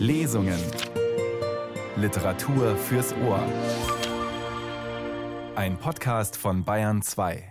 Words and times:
Lesungen. 0.00 0.58
Literatur 1.96 2.74
fürs 2.74 3.14
Ohr. 3.28 3.44
Ein 5.54 5.76
Podcast 5.76 6.38
von 6.38 6.64
Bayern 6.64 7.02
2. 7.02 7.44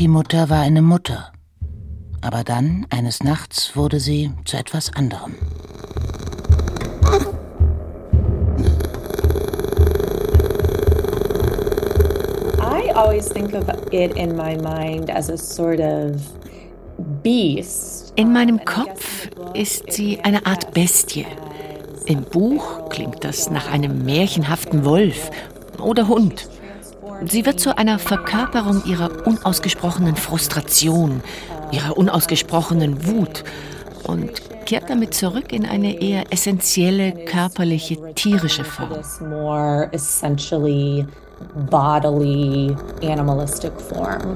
Die 0.00 0.08
Mutter 0.08 0.50
war 0.50 0.62
eine 0.62 0.82
Mutter. 0.82 1.30
Aber 2.22 2.42
dann, 2.42 2.88
eines 2.90 3.22
Nachts, 3.22 3.76
wurde 3.76 4.00
sie 4.00 4.32
zu 4.44 4.56
etwas 4.56 4.92
anderem. 4.92 5.36
I 12.58 12.90
always 12.96 13.28
think 13.28 13.54
of 13.54 13.68
it 13.92 14.16
in 14.16 14.34
my 14.34 14.56
mind 14.56 15.08
as 15.08 15.30
a 15.30 15.36
sort 15.36 15.78
of. 15.78 16.41
In 17.24 18.32
meinem 18.32 18.64
Kopf 18.64 19.28
ist 19.54 19.92
sie 19.92 20.18
eine 20.20 20.44
Art 20.44 20.74
Bestie. 20.74 21.26
Im 22.06 22.22
Buch 22.22 22.88
klingt 22.88 23.22
das 23.22 23.48
nach 23.48 23.70
einem 23.70 24.04
märchenhaften 24.04 24.84
Wolf 24.84 25.30
oder 25.78 26.08
Hund. 26.08 26.48
Sie 27.26 27.46
wird 27.46 27.60
zu 27.60 27.78
einer 27.78 28.00
Verkörperung 28.00 28.82
ihrer 28.86 29.24
unausgesprochenen 29.24 30.16
Frustration, 30.16 31.22
ihrer 31.70 31.96
unausgesprochenen 31.96 33.06
Wut 33.06 33.44
und 34.02 34.30
kehrt 34.66 34.90
damit 34.90 35.14
zurück 35.14 35.52
in 35.52 35.64
eine 35.64 36.00
eher 36.00 36.24
essentielle, 36.32 37.12
körperliche, 37.26 38.14
tierische 38.14 38.64
Form. 38.64 38.90
More 39.30 39.88
essentially 39.92 41.06
bodily, 41.70 42.76
animalistic 43.02 43.72
form. 43.80 44.34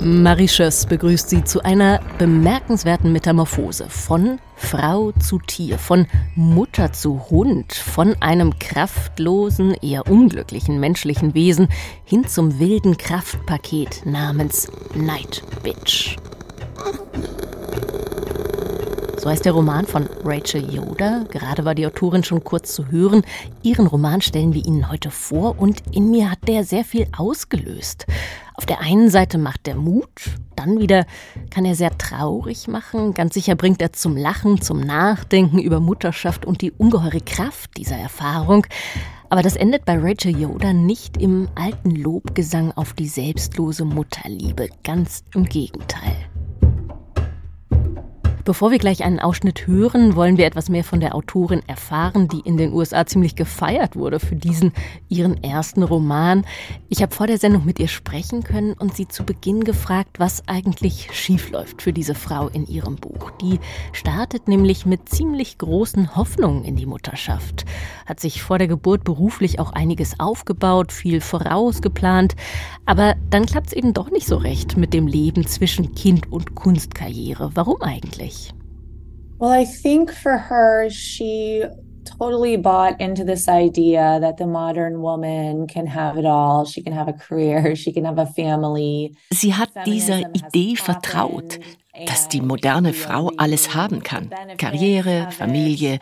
Marie-Schöss 0.00 0.86
begrüßt 0.86 1.28
Sie 1.28 1.42
zu 1.42 1.64
einer 1.64 2.00
bemerkenswerten 2.18 3.12
Metamorphose 3.12 3.86
von 3.88 4.38
Frau 4.54 5.10
zu 5.12 5.40
Tier, 5.40 5.76
von 5.76 6.06
Mutter 6.36 6.92
zu 6.92 7.28
Hund, 7.30 7.72
von 7.72 8.14
einem 8.20 8.58
kraftlosen, 8.60 9.74
eher 9.74 10.08
unglücklichen 10.08 10.78
menschlichen 10.78 11.34
Wesen 11.34 11.68
hin 12.04 12.26
zum 12.28 12.60
wilden 12.60 12.96
Kraftpaket 12.96 14.02
namens 14.04 14.70
Night 14.94 15.42
Bitch. 15.64 16.16
So 19.18 19.28
heißt 19.28 19.44
der 19.44 19.52
Roman 19.52 19.84
von 19.84 20.08
Rachel 20.24 20.72
Yoder. 20.72 21.24
Gerade 21.28 21.64
war 21.64 21.74
die 21.74 21.86
Autorin 21.86 22.22
schon 22.22 22.44
kurz 22.44 22.72
zu 22.72 22.86
hören. 22.86 23.22
Ihren 23.64 23.88
Roman 23.88 24.20
stellen 24.20 24.54
wir 24.54 24.64
Ihnen 24.64 24.90
heute 24.92 25.10
vor 25.10 25.58
und 25.58 25.82
in 25.90 26.08
mir 26.10 26.30
hat 26.30 26.46
der 26.46 26.62
sehr 26.62 26.84
viel 26.84 27.08
ausgelöst. 27.16 28.06
Auf 28.58 28.66
der 28.66 28.80
einen 28.80 29.08
Seite 29.08 29.38
macht 29.38 29.68
der 29.68 29.76
Mut, 29.76 30.10
dann 30.56 30.80
wieder 30.80 31.06
kann 31.48 31.64
er 31.64 31.76
sehr 31.76 31.96
traurig 31.96 32.66
machen. 32.66 33.14
Ganz 33.14 33.34
sicher 33.34 33.54
bringt 33.54 33.80
er 33.80 33.92
zum 33.92 34.16
Lachen, 34.16 34.60
zum 34.60 34.80
Nachdenken 34.80 35.60
über 35.60 35.78
Mutterschaft 35.78 36.44
und 36.44 36.60
die 36.60 36.72
ungeheure 36.72 37.20
Kraft 37.20 37.76
dieser 37.76 37.94
Erfahrung. 37.94 38.66
Aber 39.30 39.42
das 39.42 39.54
endet 39.54 39.84
bei 39.84 39.96
Rachel 39.96 40.36
Yoder 40.36 40.72
nicht 40.72 41.22
im 41.22 41.48
alten 41.54 41.92
Lobgesang 41.92 42.72
auf 42.72 42.94
die 42.94 43.06
selbstlose 43.06 43.84
Mutterliebe. 43.84 44.70
Ganz 44.82 45.22
im 45.36 45.44
Gegenteil. 45.44 46.16
Bevor 48.48 48.70
wir 48.70 48.78
gleich 48.78 49.04
einen 49.04 49.20
Ausschnitt 49.20 49.66
hören, 49.66 50.16
wollen 50.16 50.38
wir 50.38 50.46
etwas 50.46 50.70
mehr 50.70 50.82
von 50.82 51.00
der 51.00 51.14
Autorin 51.14 51.60
erfahren, 51.66 52.28
die 52.28 52.40
in 52.40 52.56
den 52.56 52.72
USA 52.72 53.04
ziemlich 53.04 53.36
gefeiert 53.36 53.94
wurde 53.94 54.20
für 54.20 54.36
diesen 54.36 54.72
ihren 55.10 55.44
ersten 55.44 55.82
Roman. 55.82 56.46
Ich 56.88 57.02
habe 57.02 57.14
vor 57.14 57.26
der 57.26 57.36
Sendung 57.36 57.66
mit 57.66 57.78
ihr 57.78 57.88
sprechen 57.88 58.44
können 58.44 58.72
und 58.72 58.96
sie 58.96 59.06
zu 59.06 59.24
Beginn 59.24 59.64
gefragt, 59.64 60.18
was 60.18 60.48
eigentlich 60.48 61.10
schiefläuft 61.12 61.82
für 61.82 61.92
diese 61.92 62.14
Frau 62.14 62.48
in 62.48 62.66
ihrem 62.66 62.96
Buch. 62.96 63.32
Die 63.42 63.60
startet 63.92 64.48
nämlich 64.48 64.86
mit 64.86 65.10
ziemlich 65.10 65.58
großen 65.58 66.16
Hoffnungen 66.16 66.64
in 66.64 66.74
die 66.74 66.86
Mutterschaft, 66.86 67.66
hat 68.06 68.18
sich 68.18 68.40
vor 68.40 68.56
der 68.56 68.66
Geburt 68.66 69.04
beruflich 69.04 69.60
auch 69.60 69.74
einiges 69.74 70.20
aufgebaut, 70.20 70.90
viel 70.90 71.20
vorausgeplant, 71.20 72.34
aber 72.86 73.14
dann 73.28 73.44
klappt 73.44 73.66
es 73.66 73.72
eben 73.74 73.92
doch 73.92 74.10
nicht 74.10 74.26
so 74.26 74.38
recht 74.38 74.78
mit 74.78 74.94
dem 74.94 75.06
Leben 75.06 75.46
zwischen 75.46 75.94
Kind 75.94 76.32
und 76.32 76.54
Kunstkarriere. 76.54 77.50
Warum 77.52 77.82
eigentlich? 77.82 78.37
Well, 79.40 79.52
I 79.52 79.64
think 79.64 80.12
for 80.12 80.36
her, 80.36 80.90
she 80.90 81.64
totally 82.18 82.56
bought 82.56 83.00
into 83.00 83.24
this 83.24 83.48
idea 83.48 84.18
that 84.20 84.36
the 84.38 84.46
modern 84.46 85.00
woman 85.00 85.66
can 85.68 85.86
have 85.86 86.18
it 86.18 86.26
all. 86.26 86.64
She 86.64 86.82
can 86.82 86.92
have 86.92 87.08
a 87.08 87.12
career, 87.12 87.76
she 87.82 87.92
can 87.92 88.04
have 88.04 88.18
a 88.18 88.26
family. 88.26 89.14
Sie 89.32 89.54
hat 89.54 89.70
dieser 89.86 90.34
Idee 90.34 90.74
vertraut, 90.76 91.60
dass 92.06 92.28
die 92.28 92.40
moderne 92.40 92.92
Frau 92.92 93.30
alles 93.36 93.74
haben 93.74 94.02
kann. 94.02 94.30
Karriere, 94.56 95.30
Familie, 95.30 96.00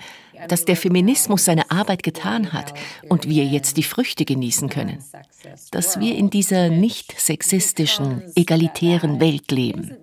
dass 0.48 0.64
der 0.64 0.76
Feminismus 0.76 1.44
seine 1.44 1.70
Arbeit 1.70 2.02
getan 2.02 2.52
hat 2.52 2.74
und 3.08 3.28
wir 3.28 3.44
jetzt 3.44 3.76
die 3.76 3.82
Früchte 3.82 4.24
genießen 4.24 4.68
können. 4.68 4.98
Dass 5.70 5.98
wir 6.00 6.16
in 6.16 6.30
dieser 6.30 6.68
nicht 6.68 7.18
sexistischen, 7.18 8.22
egalitären 8.34 9.20
Welt 9.20 9.50
leben. 9.50 9.96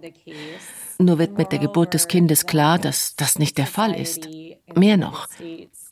Nur 1.03 1.19
wird 1.19 1.37
mit 1.37 1.51
der 1.51 1.59
Geburt 1.59 1.93
des 1.93 2.07
Kindes 2.07 2.45
klar, 2.45 2.79
dass 2.79 3.17
das 3.17 3.37
nicht 3.37 3.57
der 3.57 3.67
Fall 3.67 3.93
ist. 3.93 4.29
Mehr 4.73 4.95
noch, 4.95 5.27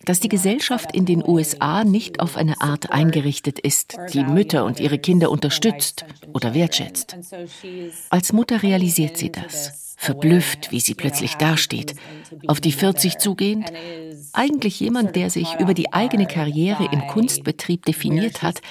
dass 0.05 0.21
die 0.21 0.29
Gesellschaft 0.29 0.95
in 0.95 1.05
den 1.05 1.21
USA 1.27 1.83
nicht 1.83 2.21
auf 2.21 2.37
eine 2.37 2.61
Art 2.61 2.93
eingerichtet 2.93 3.59
ist, 3.59 3.97
die 4.13 4.23
Mütter 4.23 4.63
und 4.63 4.79
ihre 4.79 4.99
Kinder 4.99 5.29
unterstützt 5.29 6.05
oder 6.33 6.53
wertschätzt. 6.53 7.17
Als 8.09 8.31
Mutter 8.31 8.63
realisiert 8.63 9.17
sie 9.17 9.33
das, 9.33 9.95
verblüfft, 9.97 10.71
wie 10.71 10.79
sie 10.79 10.95
plötzlich 10.95 11.35
dasteht, 11.35 11.95
auf 12.47 12.61
die 12.61 12.71
40 12.71 13.17
zugehend, 13.17 13.69
eigentlich 14.31 14.79
jemand, 14.79 15.17
der 15.17 15.29
sich 15.29 15.59
über 15.59 15.73
die 15.73 15.91
eigene 15.91 16.25
Karriere 16.25 16.87
im 16.89 17.05
Kunstbetrieb 17.07 17.85
definiert 17.85 18.43
hat, 18.43 18.61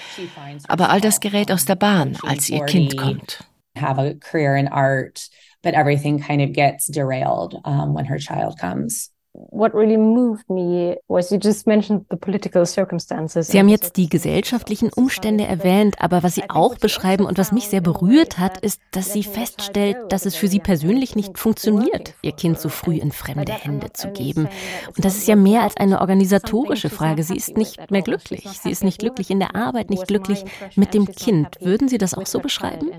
aber 0.69 0.89
all 0.89 1.03
das 1.03 1.21
gerät 1.21 1.53
aus 1.53 1.67
der 1.67 1.77
Bahn, 1.77 2.17
als 2.23 2.49
ihr 2.49 2.65
Kind 2.65 2.97
kommt. 2.97 3.45
Have 3.79 4.01
a 4.01 4.15
career 4.15 4.57
in 4.57 4.67
art 4.67 5.31
but 5.63 5.75
everything 5.75 6.21
kind 6.21 6.43
of 6.43 6.53
gets 6.53 6.87
derailed 6.87 7.61
um, 7.65 7.95
when 7.95 8.07
her 8.07 8.19
child 8.19 8.59
comes. 8.59 9.11
What 9.33 9.75
really 9.75 9.97
moved 9.97 10.51
me 10.51 10.97
was 11.07 11.31
you 11.31 11.39
just 11.39 11.65
mentioned 11.65 12.05
the 12.11 12.17
political 12.17 12.67
circumstances. 12.67 13.47
Sie 13.47 13.61
haben 13.61 13.69
jetzt 13.69 13.97
die 13.97 14.09
gesellschaftlichen 14.09 14.91
Umstände 14.93 15.45
erwähnt, 15.45 15.95
aber 16.01 16.25
was 16.25 16.35
Sie 16.35 16.51
auch 16.51 16.77
beschreiben 16.77 17.27
und 17.27 17.39
was 17.39 17.53
mich 17.53 17.69
sehr 17.69 17.81
berührt 17.81 18.39
hat, 18.41 18.59
ist, 18.59 18.81
dass 18.91 19.13
sie 19.13 19.23
feststellt, 19.23 19.97
dass 20.09 20.27
es 20.27 20.35
für 20.35 20.49
sie 20.49 20.59
persönlich 20.59 21.15
nicht 21.15 21.39
funktioniert, 21.39 22.15
ihr 22.23 22.33
Kind 22.33 22.59
so 22.59 22.69
früh 22.69 22.97
in 22.97 23.13
fremde 23.13 23.53
Hände 23.53 23.93
zu 23.93 24.11
geben. 24.11 24.49
Und 24.97 25.05
das 25.05 25.17
ist 25.17 25.29
ja 25.29 25.37
mehr 25.37 25.63
als 25.63 25.77
eine 25.77 26.01
organisatorische 26.01 26.91
Frage. 26.91 27.23
Sie 27.23 27.37
ist 27.37 27.57
nicht 27.57 27.89
mehr 27.93 28.03
glücklich. 28.03 28.49
Sie 28.49 28.71
ist 28.71 28.83
nicht 28.83 28.99
glücklich 28.99 29.31
in 29.31 29.39
der 29.39 29.55
Arbeit, 29.55 29.91
nicht 29.91 30.09
glücklich 30.09 30.45
mit 30.75 30.93
dem 30.93 31.07
Kind. 31.07 31.57
Würden 31.61 31.89
Sie 31.89 31.99
das 31.99 32.15
auch 32.15 32.27
so 32.27 32.41
beschreiben? 32.41 32.91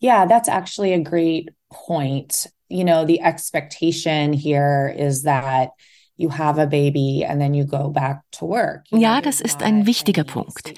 Yeah, 0.00 0.26
that's 0.26 0.48
actually 0.48 0.92
a 0.92 1.00
great 1.00 1.50
point. 1.72 2.46
You 2.68 2.84
know, 2.84 3.04
the 3.04 3.20
expectation 3.20 4.32
here 4.32 4.94
is 4.96 5.22
that 5.22 5.70
you 6.18 6.30
have 6.30 6.60
a 6.60 6.66
baby 6.66 7.24
and 7.24 7.40
then 7.40 7.54
you 7.54 7.64
go 7.64 7.88
back 7.88 8.22
to 8.32 8.46
work. 8.46 8.84
Ja, 8.90 9.20
das 9.20 9.40
ist 9.40 9.62
ein 9.62 9.86
wichtiger 9.86 10.24
Punkt. 10.24 10.74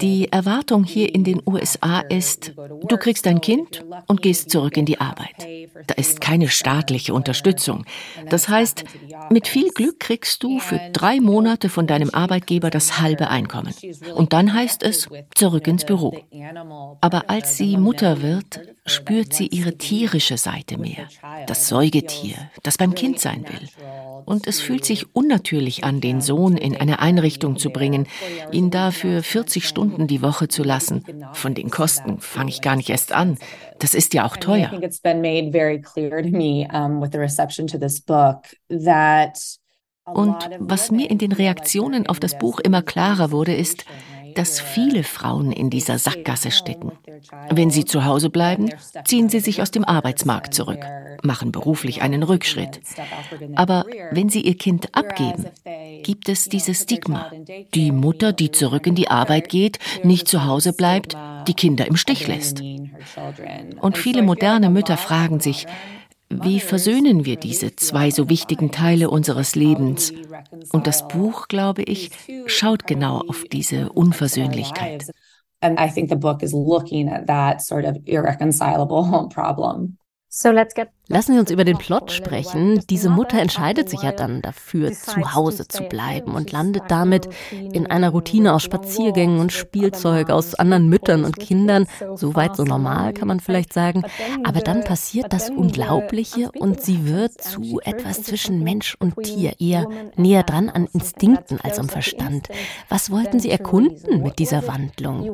Die 0.00 0.30
Erwartung 0.30 0.84
hier 0.84 1.14
in 1.14 1.24
den 1.24 1.40
USA 1.46 2.00
ist, 2.00 2.52
du 2.56 2.96
kriegst 2.98 3.26
ein 3.26 3.40
Kind 3.40 3.84
und 4.08 4.20
gehst 4.20 4.50
zurück 4.50 4.76
in 4.76 4.84
die 4.84 5.00
Arbeit. 5.00 5.46
Da 5.86 5.94
ist 5.94 6.20
keine 6.20 6.48
staatliche 6.48 7.14
Unterstützung. 7.14 7.84
Das 8.28 8.48
heißt, 8.48 8.84
mit 9.30 9.46
viel 9.46 9.70
Glück 9.70 10.00
kriegst 10.00 10.42
du 10.42 10.58
für 10.58 10.80
drei 10.92 11.20
Monate 11.20 11.68
von 11.68 11.86
deinem 11.86 12.10
Arbeitgeber 12.10 12.70
das 12.70 13.00
halbe 13.00 13.30
Einkommen. 13.30 13.74
Und 14.14 14.32
dann 14.32 14.52
heißt 14.52 14.82
es, 14.82 15.08
zurück 15.34 15.66
ins 15.68 15.84
Büro. 15.84 16.18
Aber 17.00 17.30
als 17.30 17.56
sie 17.56 17.76
Mutter 17.76 18.20
wird, 18.22 18.71
spürt 18.84 19.32
sie 19.32 19.46
ihre 19.46 19.76
tierische 19.78 20.36
Seite 20.36 20.78
mehr. 20.78 21.08
Das 21.46 21.68
Säugetier, 21.68 22.36
das 22.62 22.78
beim 22.78 22.94
Kind 22.94 23.20
sein 23.20 23.44
will. 23.48 23.68
Und 24.24 24.46
es 24.46 24.60
fühlt 24.60 24.84
sich 24.84 25.14
unnatürlich 25.14 25.84
an, 25.84 26.00
den 26.00 26.20
Sohn 26.20 26.56
in 26.56 26.76
eine 26.76 26.98
Einrichtung 26.98 27.56
zu 27.56 27.70
bringen, 27.70 28.06
ihn 28.50 28.70
dafür 28.70 29.22
40 29.22 29.66
Stunden 29.66 30.06
die 30.06 30.22
Woche 30.22 30.48
zu 30.48 30.62
lassen. 30.62 31.04
Von 31.32 31.54
den 31.54 31.70
Kosten 31.70 32.20
fange 32.20 32.50
ich 32.50 32.60
gar 32.60 32.76
nicht 32.76 32.90
erst 32.90 33.12
an. 33.12 33.38
Das 33.78 33.94
ist 33.94 34.14
ja 34.14 34.24
auch 34.26 34.36
teuer. 34.36 34.70
Und 40.04 40.50
was 40.58 40.90
mir 40.90 41.08
in 41.10 41.18
den 41.18 41.32
Reaktionen 41.32 42.08
auf 42.08 42.18
das 42.18 42.36
Buch 42.36 42.58
immer 42.58 42.82
klarer 42.82 43.30
wurde, 43.30 43.54
ist, 43.54 43.84
dass 44.34 44.60
viele 44.60 45.04
Frauen 45.04 45.52
in 45.52 45.70
dieser 45.70 45.98
Sackgasse 45.98 46.50
stecken. 46.50 46.92
Wenn 47.50 47.70
sie 47.70 47.84
zu 47.84 48.04
Hause 48.04 48.30
bleiben, 48.30 48.70
ziehen 49.04 49.28
sie 49.28 49.40
sich 49.40 49.62
aus 49.62 49.70
dem 49.70 49.84
Arbeitsmarkt 49.84 50.54
zurück, 50.54 50.80
machen 51.22 51.52
beruflich 51.52 52.02
einen 52.02 52.22
Rückschritt. 52.22 52.80
Aber 53.54 53.86
wenn 54.10 54.28
sie 54.28 54.40
ihr 54.40 54.56
Kind 54.56 54.94
abgeben, 54.94 55.46
gibt 56.02 56.28
es 56.28 56.48
dieses 56.48 56.82
Stigma. 56.82 57.30
Die 57.74 57.92
Mutter, 57.92 58.32
die 58.32 58.50
zurück 58.50 58.86
in 58.86 58.94
die 58.94 59.08
Arbeit 59.08 59.48
geht, 59.48 59.78
nicht 60.02 60.28
zu 60.28 60.44
Hause 60.44 60.72
bleibt, 60.72 61.16
die 61.48 61.54
Kinder 61.54 61.86
im 61.86 61.96
Stich 61.96 62.26
lässt. 62.26 62.62
Und 63.80 63.98
viele 63.98 64.22
moderne 64.22 64.70
Mütter 64.70 64.96
fragen 64.96 65.40
sich, 65.40 65.66
wie 66.42 66.60
versöhnen 66.60 67.24
wir 67.24 67.36
diese 67.36 67.76
zwei 67.76 68.10
so 68.10 68.28
wichtigen 68.28 68.70
Teile 68.70 69.10
unseres 69.10 69.54
Lebens? 69.54 70.12
Und 70.72 70.86
das 70.86 71.06
Buch, 71.08 71.48
glaube 71.48 71.82
ich, 71.82 72.10
schaut 72.46 72.86
genau 72.86 73.20
auf 73.28 73.44
diese 73.50 73.92
Unversöhnlichkeit. 73.92 75.04
And 75.60 75.78
I 75.78 75.88
think 75.88 76.08
the 76.08 76.16
book 76.16 76.42
is 76.42 76.52
looking 76.52 77.08
at 77.08 77.26
that 77.28 77.62
sort 77.62 77.84
of 77.84 77.96
irreconcilable 78.04 79.28
problem. 79.32 79.98
Lassen 81.08 81.34
Sie 81.34 81.38
uns 81.38 81.50
über 81.50 81.64
den 81.64 81.76
Plot 81.76 82.10
sprechen. 82.10 82.82
Diese 82.88 83.10
Mutter 83.10 83.38
entscheidet 83.38 83.90
sich 83.90 84.00
ja 84.00 84.12
dann 84.12 84.40
dafür, 84.40 84.90
zu 84.90 85.34
Hause 85.34 85.68
zu 85.68 85.82
bleiben 85.82 86.34
und 86.34 86.52
landet 86.52 86.84
damit 86.88 87.28
in 87.50 87.86
einer 87.86 88.08
Routine 88.08 88.54
aus 88.54 88.62
Spaziergängen 88.62 89.40
und 89.40 89.52
Spielzeug 89.52 90.30
aus 90.30 90.54
anderen 90.54 90.88
Müttern 90.88 91.26
und 91.26 91.38
Kindern. 91.38 91.86
Soweit 92.14 92.56
so 92.56 92.64
normal, 92.64 93.12
kann 93.12 93.28
man 93.28 93.40
vielleicht 93.40 93.74
sagen. 93.74 94.04
Aber 94.42 94.60
dann 94.60 94.84
passiert 94.84 95.34
das 95.34 95.50
Unglaubliche 95.50 96.50
und 96.52 96.80
sie 96.80 97.06
wird 97.06 97.38
zu 97.38 97.80
etwas 97.84 98.22
zwischen 98.22 98.64
Mensch 98.64 98.96
und 98.98 99.22
Tier, 99.22 99.52
eher 99.58 99.86
näher 100.16 100.44
dran 100.44 100.70
an 100.70 100.88
Instinkten 100.94 101.60
als 101.60 101.78
am 101.78 101.90
Verstand. 101.90 102.48
Was 102.88 103.10
wollten 103.10 103.38
Sie 103.38 103.50
erkunden 103.50 104.22
mit 104.22 104.38
dieser 104.38 104.66
Wandlung? 104.66 105.30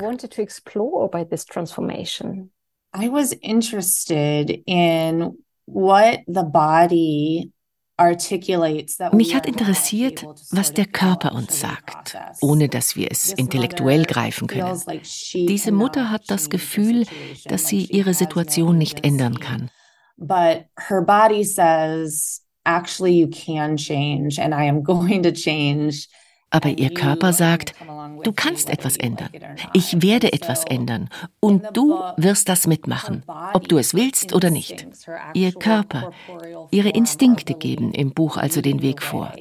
I 2.94 3.08
was 3.08 3.32
interested 3.42 4.62
in 4.66 5.38
what 5.66 6.20
the 6.26 6.44
body 6.44 7.52
mich 9.12 9.34
hat 9.34 9.46
interessiert, 9.46 10.24
was 10.52 10.72
der 10.72 10.86
Körper 10.86 11.34
uns 11.34 11.58
sagt, 11.60 12.16
ohne 12.40 12.68
dass 12.68 12.94
wir 12.94 13.08
es 13.10 13.32
intellektuell 13.32 14.04
greifen 14.04 14.46
können. 14.46 14.80
Diese 15.34 15.72
Mutter 15.72 16.10
hat 16.10 16.22
das 16.28 16.48
Gefühl, 16.48 17.06
dass 17.46 17.66
sie 17.66 17.86
ihre 17.86 18.14
Situation 18.14 18.78
nicht 18.78 19.04
ändern 19.04 19.40
kann. 19.40 19.70
Aber 26.50 26.70
ihr 26.70 26.94
Körper 26.94 27.32
sagt, 27.32 27.74
du 28.22 28.32
kannst 28.32 28.70
etwas 28.70 28.96
ändern. 28.96 29.28
Ich 29.74 30.02
werde 30.02 30.32
etwas 30.32 30.64
ändern. 30.64 31.08
Und 31.40 31.64
du 31.74 31.98
wirst 32.16 32.48
das 32.48 32.66
mitmachen, 32.66 33.22
ob 33.52 33.68
du 33.68 33.76
es 33.76 33.94
willst 33.94 34.32
oder 34.32 34.50
nicht. 34.50 34.86
Ihr 35.34 35.52
Körper, 35.52 36.12
ihre 36.70 36.88
Instinkte 36.90 37.54
geben 37.54 37.92
im 37.92 38.12
Buch 38.12 38.36
also 38.38 38.62
den 38.62 38.80
Weg 38.80 39.02
vor. 39.02 39.32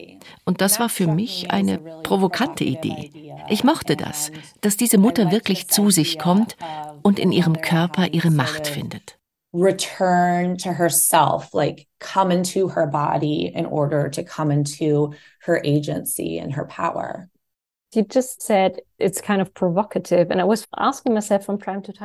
Und 0.43 0.61
das 0.61 0.79
war 0.79 0.89
für 0.89 1.07
mich 1.07 1.51
eine 1.51 1.77
provokante 2.03 2.65
Idee. 2.65 3.11
Ich 3.49 3.63
mochte 3.63 3.95
das, 3.95 4.31
dass 4.61 4.75
diese 4.75 4.97
Mutter 4.97 5.31
wirklich 5.31 5.69
zu 5.69 5.89
sich 5.89 6.19
kommt 6.19 6.57
und 7.03 7.19
in 7.19 7.31
ihrem 7.31 7.61
Körper 7.61 8.07
ihre 8.07 8.31
Macht 8.31 8.67
findet 8.67 9.16
return 9.57 10.55
to 10.57 10.71
herself, 10.71 11.53
like 11.53 11.87
come 11.99 12.31
into 12.31 12.67
her 12.67 12.85
body 12.85 13.51
in 13.53 13.65
order 13.65 14.07
to 14.09 14.23
come 14.23 14.51
into 14.51 15.13
her 15.41 15.59
agency 15.63 16.37
and 16.37 16.53
her 16.53 16.65
power. 16.65 17.27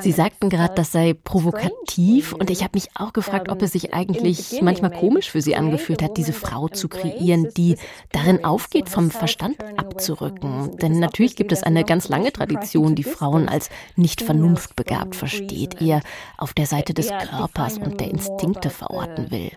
Sie 0.00 0.12
sagten 0.12 0.48
gerade, 0.48 0.74
das 0.74 0.92
sei 0.92 1.14
provokativ 1.14 2.32
und 2.32 2.50
ich 2.50 2.62
habe 2.62 2.72
mich 2.74 2.90
auch 2.94 3.12
gefragt, 3.12 3.48
ob 3.48 3.62
es 3.62 3.72
sich 3.72 3.92
eigentlich 3.92 4.62
manchmal 4.62 4.92
komisch 4.92 5.30
für 5.30 5.42
Sie 5.42 5.56
angefühlt 5.56 6.00
hat, 6.02 6.16
diese 6.16 6.32
Frau 6.32 6.68
zu 6.68 6.88
kreieren, 6.88 7.48
die 7.56 7.76
darin 8.12 8.44
aufgeht, 8.44 8.88
vom 8.88 9.10
Verstand 9.10 9.56
abzurücken. 9.76 10.76
Denn 10.76 11.00
natürlich 11.00 11.34
gibt 11.34 11.50
es 11.50 11.64
eine 11.64 11.84
ganz 11.84 12.08
lange 12.08 12.32
Tradition, 12.32 12.94
die 12.94 13.02
Frauen 13.02 13.48
als 13.48 13.68
nicht 13.96 14.22
vernunftbegabt 14.22 15.16
versteht, 15.16 15.80
eher 15.82 16.00
auf 16.38 16.54
der 16.54 16.66
Seite 16.66 16.94
des 16.94 17.08
Körpers 17.08 17.78
und 17.78 17.98
der 18.00 18.08
Instinkte 18.08 18.70
verorten 18.70 19.32
will. 19.32 19.50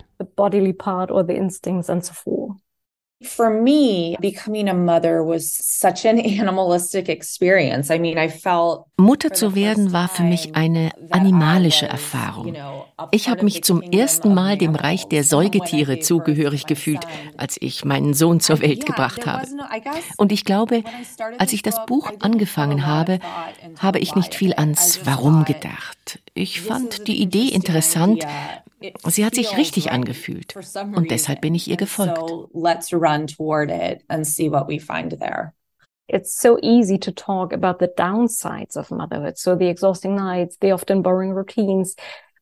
For 3.24 3.50
me, 3.50 4.18
becoming 4.20 4.68
a 4.68 4.74
mother 4.74 5.24
was 5.24 5.54
such 5.54 6.06
an 6.06 6.20
animalistic 6.40 7.08
experience. 7.08 7.90
I 7.90 7.98
mean, 7.98 8.18
I 8.18 8.30
felt 8.30 8.86
Mutter 8.98 9.32
zu 9.34 9.56
werden 9.56 9.94
war 9.94 10.10
für 10.10 10.24
mich 10.24 10.56
eine 10.56 10.92
animalische 11.12 11.86
Erfahrung. 11.86 12.56
Ich 13.12 13.30
habe 13.30 13.44
mich 13.44 13.64
zum 13.64 13.82
ersten 13.82 14.34
Mal 14.34 14.58
dem 14.58 14.76
Reich 14.76 15.08
der 15.08 15.24
Säugetiere 15.24 16.00
zugehörig 16.00 16.66
gefühlt, 16.66 17.06
als 17.38 17.58
ich 17.60 17.86
meinen 17.86 18.14
Sohn 18.14 18.40
zur 18.40 18.62
Welt 18.62 18.86
gebracht 18.86 19.26
habe. 19.26 19.48
Und 20.18 20.32
ich 20.32 20.44
glaube, 20.44 20.84
als 21.38 21.54
ich 21.54 21.62
das 21.62 21.86
Buch 21.86 22.12
angefangen 22.20 22.86
habe, 22.86 23.20
habe 23.80 24.00
ich 24.00 24.16
nicht 24.16 24.36
viel 24.36 24.54
ans 24.54 25.02
Warum 25.06 25.46
gedacht. 25.46 26.20
Ich 26.34 26.62
fand 26.62 27.08
die 27.08 27.22
Idee 27.22 27.48
interessant, 27.48 28.26
Sie 29.06 29.26
hat 29.26 29.36
sich 29.36 29.58
richtig 29.58 29.92
angefühlt 29.92 30.56
und 30.96 31.12
deshalb 31.12 31.42
bin 31.42 31.56
ich 31.56 31.70
ihr 31.70 31.78
gefolgt. 31.78 32.18
It's 36.08 36.40
so 36.40 36.60
easy 36.62 37.00
to 37.00 37.12
talk 37.12 37.52
about 37.52 37.80
the 37.80 37.88
downsides 37.88 38.78
of 38.78 38.92
motherhood, 38.92 39.40
so 39.40 39.56
the 39.56 39.68
exhausting 39.68 40.16
nights, 40.16 40.58
the 40.62 40.72
often 40.72 41.02
boring 41.02 41.34
routines. 41.34 41.96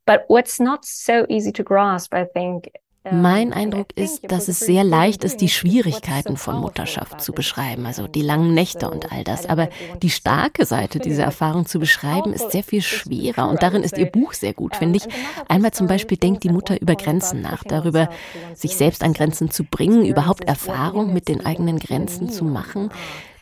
But 0.06 0.26
what's 0.28 0.60
not 0.60 0.84
so 0.84 1.26
easy 1.30 1.54
to 1.54 1.64
grasp, 1.64 2.14
I 2.14 2.26
think, 2.26 2.70
mein 3.12 3.52
Eindruck 3.52 3.88
ist, 3.96 4.32
dass 4.32 4.48
es 4.48 4.60
sehr 4.60 4.84
leicht 4.84 5.24
ist, 5.24 5.42
die 5.42 5.50
Schwierigkeiten 5.50 6.38
von 6.38 6.60
Mutterschaft 6.60 7.22
zu 7.22 7.34
beschreiben, 7.34 7.86
also 7.86 8.08
die 8.08 8.22
langen 8.22 8.54
Nächte 8.54 8.90
und 8.90 9.12
all 9.12 9.24
das. 9.24 9.46
Aber 9.46 9.70
die 10.02 10.10
starke 10.10 10.66
Seite 10.66 11.00
dieser 11.00 11.24
Erfahrung 11.24 11.66
zu 11.66 11.80
beschreiben, 11.80 12.34
ist 12.34 12.52
sehr 12.52 12.64
viel 12.64 12.82
schwerer. 12.82 13.50
Und 13.50 13.62
darin 13.62 13.84
ist 13.84 13.98
ihr 13.98 14.06
Buch 14.06 14.34
sehr 14.34 14.54
gut, 14.54 14.76
finde 14.76 14.98
ich. 14.98 15.08
Einmal 15.50 15.72
zum 15.72 15.88
Beispiel 15.88 16.18
denkt 16.18 16.44
die 16.44 16.50
Mutter 16.50 16.80
über 16.82 16.96
Grenzen 16.96 17.42
nach, 17.42 17.64
darüber, 17.64 18.10
sich 18.54 18.78
selbst 18.78 19.04
an 19.04 19.14
Grenzen 19.14 19.52
zu 19.52 19.66
bringen, 19.66 20.06
überhaupt 20.06 20.46
Erfahrung 20.46 21.14
mit 21.14 21.28
den 21.28 21.46
eigenen 21.46 21.80
Grenzen 21.80 22.30
zu 22.30 22.46
machen. 22.46 22.90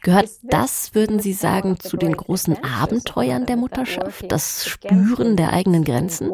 Gehört 0.03 0.29
das, 0.41 0.95
würden 0.95 1.19
Sie 1.19 1.33
sagen, 1.33 1.79
zu 1.79 1.95
den 1.95 2.17
großen 2.17 2.63
Abenteuern 2.63 3.45
der 3.45 3.55
Mutterschaft? 3.55 4.31
Das 4.31 4.65
Spüren 4.65 5.35
der 5.35 5.53
eigenen 5.53 5.83
Grenzen? 5.83 6.31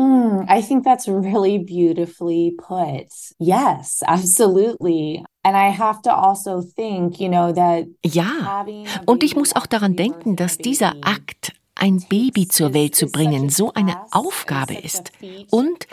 Mm, 0.00 0.46
I 0.48 0.62
think 0.62 0.84
that's 0.84 1.06
really 1.06 1.58
beautifully 1.58 2.56
put. 2.56 3.12
Yes, 3.38 4.02
absolutely. 4.06 5.22
And 5.44 5.56
I 5.56 5.70
have 5.70 6.00
to 6.02 6.10
also 6.10 6.62
think, 6.62 7.20
you 7.20 7.28
know, 7.28 7.52
that 7.52 7.86
ja, 8.02 8.64
und 9.04 9.22
ich 9.22 9.36
muss 9.36 9.54
auch 9.54 9.66
daran 9.66 9.96
denken, 9.96 10.36
dass 10.36 10.56
dieser 10.56 10.94
Akt 11.02 11.52
ein 11.74 12.04
Baby 12.08 12.46
zur 12.46 12.74
Welt 12.74 12.94
zu 12.94 13.06
bringen, 13.06 13.48
so 13.48 13.72
eine 13.72 13.96
Aufgabe 14.10 14.74
ist 14.74 15.12
und 15.50 15.86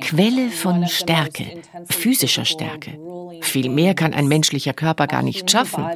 Quelle 0.00 0.50
von 0.50 0.86
Stärke, 0.86 1.62
physischer 1.88 2.44
Stärke. 2.44 2.98
Viel 3.40 3.70
mehr 3.70 3.94
kann 3.94 4.12
ein 4.12 4.28
menschlicher 4.28 4.74
Körper 4.74 5.06
gar 5.06 5.22
nicht 5.22 5.50
schaffen. 5.50 5.86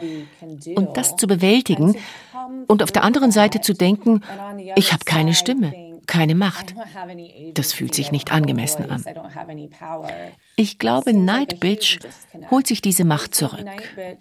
Und 0.75 0.97
das 0.97 1.17
zu 1.17 1.27
bewältigen 1.27 1.97
und 2.67 2.83
auf 2.83 2.93
der 2.93 3.05
anderen 3.05 3.31
Seite 3.31 3.61
zu 3.61 3.75
denken, 3.75 4.23
ich 4.75 4.93
habe 4.93 5.05
keine 5.05 5.35
Stimme, 5.35 5.75
keine 6.07 6.35
Macht. 6.35 6.75
Das 7.55 7.73
fühlt 7.73 7.95
sich 7.95 8.13
nicht 8.13 8.33
angemessen 8.33 8.91
an. 8.91 9.05
Ich 10.57 10.79
glaube, 10.79 11.13
Night 11.13 11.61
Bitch 11.61 11.99
holt 12.51 12.67
sich 12.67 12.81
diese 12.81 13.05
Macht 13.05 13.35
zurück, 13.35 13.67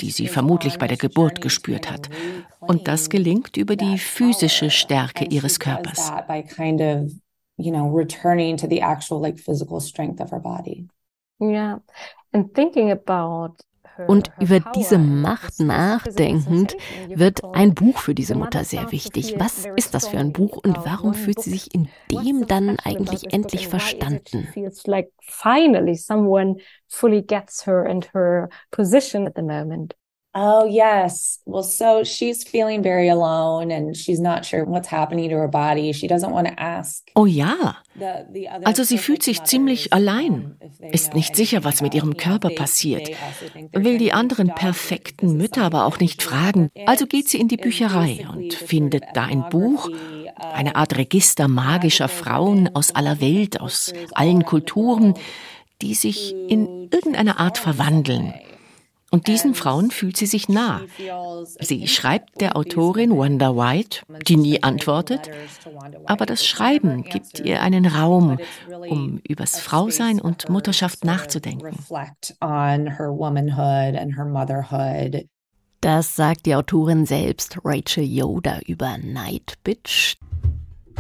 die 0.01 0.11
sie 0.11 0.27
vermutlich 0.27 0.77
bei 0.77 0.87
der 0.87 0.97
Geburt 0.97 1.41
gespürt 1.41 1.89
hat. 1.89 2.09
Und 2.59 2.87
das 2.87 3.09
gelingt 3.09 3.57
über 3.57 3.75
die 3.75 3.97
physische 3.97 4.69
Stärke 4.69 5.25
ihres 5.25 5.59
Körpers. 5.59 6.11
Yeah. 11.41 11.81
And 12.31 12.53
thinking 12.53 12.91
und 14.07 14.31
über 14.39 14.59
diese 14.59 14.97
Macht 14.97 15.59
nachdenkend 15.59 16.75
wird 17.07 17.43
ein 17.53 17.73
Buch 17.73 17.97
für 17.99 18.15
diese 18.15 18.35
Mutter 18.35 18.63
sehr 18.63 18.91
wichtig. 18.91 19.35
Was 19.37 19.65
ist 19.75 19.93
das 19.93 20.07
für 20.07 20.17
ein 20.17 20.31
Buch 20.31 20.57
und 20.57 20.77
warum 20.85 21.13
fühlt 21.13 21.41
sie 21.41 21.51
sich 21.51 21.73
in 21.73 21.89
dem 22.11 22.47
dann 22.47 22.77
eigentlich 22.83 23.33
endlich 23.33 23.67
verstanden? 23.67 24.47
Finally, 25.21 25.95
someone 25.95 26.57
fully 26.87 27.21
gets 27.21 27.65
her 27.65 27.85
and 27.85 28.13
her 28.13 28.49
position 28.71 29.27
at 29.27 29.33
the 29.35 29.41
moment. 29.41 29.95
Oh, 30.37 30.65
yes. 30.65 31.39
Well, 31.45 31.63
so 31.63 32.03
she's 32.03 32.43
feeling 32.43 32.83
very 32.83 33.07
alone 33.07 33.71
and 33.71 33.95
she's 33.95 34.19
not 34.19 34.43
sure 34.43 34.65
what's 34.65 34.89
happening 34.89 35.29
to 35.29 35.35
her 35.37 35.47
body. 35.47 35.93
She 35.93 36.07
doesn't 36.07 36.31
want 36.31 36.47
to 36.47 36.59
ask. 36.59 37.09
Oh 37.15 37.25
ja. 37.25 37.77
Also 38.65 38.83
sie 38.83 38.97
fühlt 38.97 39.23
sich 39.23 39.41
ziemlich 39.45 39.93
allein, 39.93 40.57
ist 40.91 41.13
nicht 41.13 41.37
sicher, 41.37 41.63
was 41.63 41.81
mit 41.81 41.95
ihrem 41.95 42.17
Körper 42.17 42.49
passiert, 42.49 43.09
will 43.71 43.97
die 43.97 44.11
anderen 44.11 44.49
perfekten 44.53 45.37
Mütter 45.37 45.63
aber 45.63 45.85
auch 45.85 45.99
nicht 45.99 46.21
fragen. 46.21 46.69
Also 46.85 47.05
geht 47.05 47.29
sie 47.29 47.39
in 47.39 47.47
die 47.47 47.55
Bücherei 47.55 48.27
und 48.29 48.53
findet 48.53 49.05
da 49.13 49.23
ein 49.23 49.47
Buch, 49.49 49.89
eine 50.35 50.75
Art 50.75 50.97
Register 50.97 51.47
magischer 51.47 52.09
Frauen 52.09 52.69
aus 52.75 52.93
aller 52.93 53.21
Welt, 53.21 53.61
aus 53.61 53.93
allen 54.13 54.43
Kulturen, 54.43 55.13
die 55.81 55.93
sich 55.93 56.33
in 56.49 56.89
irgendeiner 56.91 57.39
Art 57.39 57.57
verwandeln 57.57 58.33
Und 59.11 59.27
diesen 59.27 59.53
Frauen 59.53 59.91
fühlt 59.91 60.17
sie 60.17 60.25
sich 60.25 60.49
nah. 60.49 60.81
Sie 61.59 61.87
schreibt 61.87 62.41
der 62.41 62.57
Autorin 62.57 63.15
Wanda 63.15 63.55
White, 63.55 64.01
die 64.27 64.35
nie 64.35 64.63
antwortet, 64.63 65.29
aber 66.05 66.25
das 66.25 66.45
Schreiben 66.45 67.03
gibt 67.03 67.39
ihr 67.39 67.61
einen 67.61 67.85
Raum, 67.85 68.37
um 68.89 69.21
übers 69.27 69.59
Frausein 69.59 70.19
und 70.19 70.49
Mutterschaft 70.49 71.05
nachzudenken. 71.05 71.77
Das 75.81 76.15
sagt 76.15 76.47
die 76.47 76.55
Autorin 76.55 77.05
selbst, 77.05 77.59
Rachel 77.63 78.03
Yoda, 78.05 78.59
über 78.65 78.97
Night 78.97 79.53
Bitch. 79.63 80.17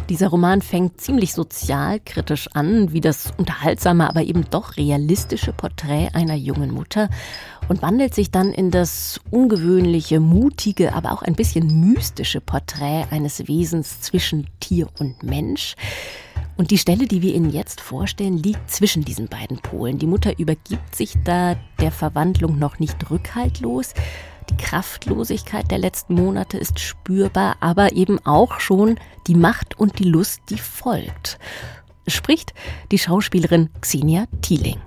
Dieser 0.09 0.27
Roman 0.27 0.61
fängt 0.61 1.01
ziemlich 1.01 1.33
sozialkritisch 1.33 2.47
an, 2.53 2.93
wie 2.93 3.01
das 3.01 3.33
unterhaltsame, 3.37 4.07
aber 4.07 4.21
eben 4.21 4.45
doch 4.51 4.77
realistische 4.77 5.51
Porträt 5.51 6.09
einer 6.13 6.35
jungen 6.35 6.71
Mutter 6.71 7.09
und 7.69 7.81
wandelt 7.81 8.13
sich 8.13 8.29
dann 8.29 8.51
in 8.51 8.69
das 8.69 9.19
ungewöhnliche, 9.31 10.19
mutige, 10.19 10.93
aber 10.93 11.11
auch 11.11 11.23
ein 11.23 11.33
bisschen 11.33 11.79
mystische 11.79 12.39
Porträt 12.39 13.05
eines 13.09 13.47
Wesens 13.47 14.01
zwischen 14.01 14.45
Tier 14.59 14.87
und 14.99 15.23
Mensch. 15.23 15.75
Und 16.55 16.69
die 16.69 16.77
Stelle, 16.77 17.07
die 17.07 17.23
wir 17.23 17.33
Ihnen 17.33 17.49
jetzt 17.49 17.81
vorstellen, 17.81 18.37
liegt 18.37 18.69
zwischen 18.69 19.03
diesen 19.03 19.27
beiden 19.27 19.57
Polen. 19.57 19.97
Die 19.97 20.07
Mutter 20.07 20.37
übergibt 20.37 20.95
sich 20.95 21.15
da 21.23 21.55
der 21.81 21.91
Verwandlung 21.91 22.59
noch 22.59 22.77
nicht 22.77 23.09
rückhaltlos, 23.09 23.93
die 24.49 24.57
Kraftlosigkeit 24.57 25.69
der 25.71 25.77
letzten 25.77 26.15
Monate 26.15 26.57
ist 26.57 26.79
spürbar, 26.79 27.57
aber 27.59 27.93
eben 27.93 28.19
auch 28.25 28.59
schon 28.59 28.99
die 29.27 29.35
Macht 29.35 29.79
und 29.79 29.99
die 29.99 30.03
Lust, 30.03 30.41
die 30.49 30.57
folgt. 30.57 31.39
Spricht 32.07 32.53
die 32.91 32.99
Schauspielerin 32.99 33.69
Xenia 33.81 34.25
Thieling. 34.41 34.79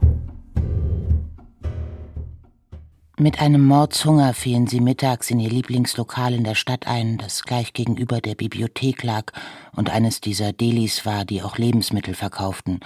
Mit 3.21 3.41
einem 3.41 3.67
Mordshunger 3.67 4.33
fielen 4.33 4.69
sie 4.69 4.81
mittags 4.81 5.29
in 5.29 5.41
ihr 5.41 5.51
Lieblingslokal 5.51 6.35
in 6.35 6.45
der 6.45 6.55
Stadt 6.55 6.87
ein, 6.87 7.19
das 7.19 7.43
gleich 7.43 7.73
gegenüber 7.73 8.21
der 8.21 8.37
Bibliothek 8.37 9.03
lag 9.03 9.33
und 9.75 9.91
eines 9.91 10.21
dieser 10.21 10.53
Delis 10.53 11.05
war, 11.05 11.25
die 11.25 11.43
auch 11.43 11.59
Lebensmittel 11.59 12.15
verkauften, 12.15 12.79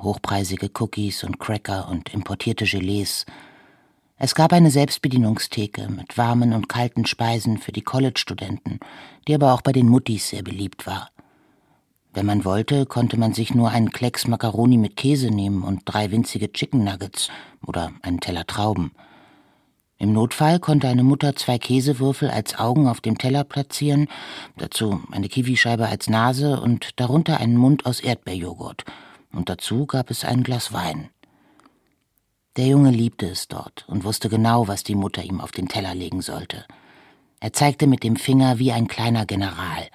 hochpreisige 0.00 0.70
Cookies 0.78 1.22
und 1.22 1.38
Cracker 1.38 1.90
und 1.90 2.14
importierte 2.14 2.64
Gelees, 2.64 3.26
es 4.24 4.34
gab 4.34 4.54
eine 4.54 4.70
Selbstbedienungstheke 4.70 5.90
mit 5.90 6.16
warmen 6.16 6.54
und 6.54 6.66
kalten 6.66 7.04
Speisen 7.04 7.58
für 7.58 7.72
die 7.72 7.82
College-Studenten, 7.82 8.80
die 9.28 9.34
aber 9.34 9.52
auch 9.52 9.60
bei 9.60 9.72
den 9.72 9.86
Muttis 9.86 10.30
sehr 10.30 10.42
beliebt 10.42 10.86
war. 10.86 11.10
Wenn 12.14 12.24
man 12.24 12.46
wollte, 12.46 12.86
konnte 12.86 13.18
man 13.18 13.34
sich 13.34 13.54
nur 13.54 13.68
einen 13.68 13.90
Klecks 13.90 14.26
Macaroni 14.26 14.78
mit 14.78 14.96
Käse 14.96 15.28
nehmen 15.28 15.62
und 15.62 15.82
drei 15.84 16.10
winzige 16.10 16.50
Chicken 16.50 16.84
Nuggets 16.84 17.28
oder 17.66 17.92
einen 18.00 18.20
Teller 18.20 18.46
Trauben. 18.46 18.92
Im 19.98 20.14
Notfall 20.14 20.58
konnte 20.58 20.88
eine 20.88 21.04
Mutter 21.04 21.36
zwei 21.36 21.58
Käsewürfel 21.58 22.30
als 22.30 22.58
Augen 22.58 22.88
auf 22.88 23.02
dem 23.02 23.18
Teller 23.18 23.44
platzieren, 23.44 24.08
dazu 24.56 25.02
eine 25.12 25.28
Kiwischeibe 25.28 25.86
als 25.86 26.08
Nase 26.08 26.62
und 26.62 26.98
darunter 26.98 27.40
einen 27.40 27.58
Mund 27.58 27.84
aus 27.84 28.00
Erdbeerjoghurt. 28.00 28.86
Und 29.34 29.50
dazu 29.50 29.84
gab 29.84 30.10
es 30.10 30.24
ein 30.24 30.42
Glas 30.42 30.72
Wein. 30.72 31.10
Der 32.56 32.66
Junge 32.66 32.90
liebte 32.90 33.26
es 33.26 33.48
dort 33.48 33.84
und 33.88 34.04
wusste 34.04 34.28
genau, 34.28 34.68
was 34.68 34.84
die 34.84 34.94
Mutter 34.94 35.24
ihm 35.24 35.40
auf 35.40 35.50
den 35.50 35.68
Teller 35.68 35.94
legen 35.94 36.22
sollte. 36.22 36.64
Er 37.40 37.52
zeigte 37.52 37.88
mit 37.88 38.04
dem 38.04 38.14
Finger 38.14 38.60
wie 38.60 38.70
ein 38.70 38.86
kleiner 38.86 39.26
General, 39.26 39.88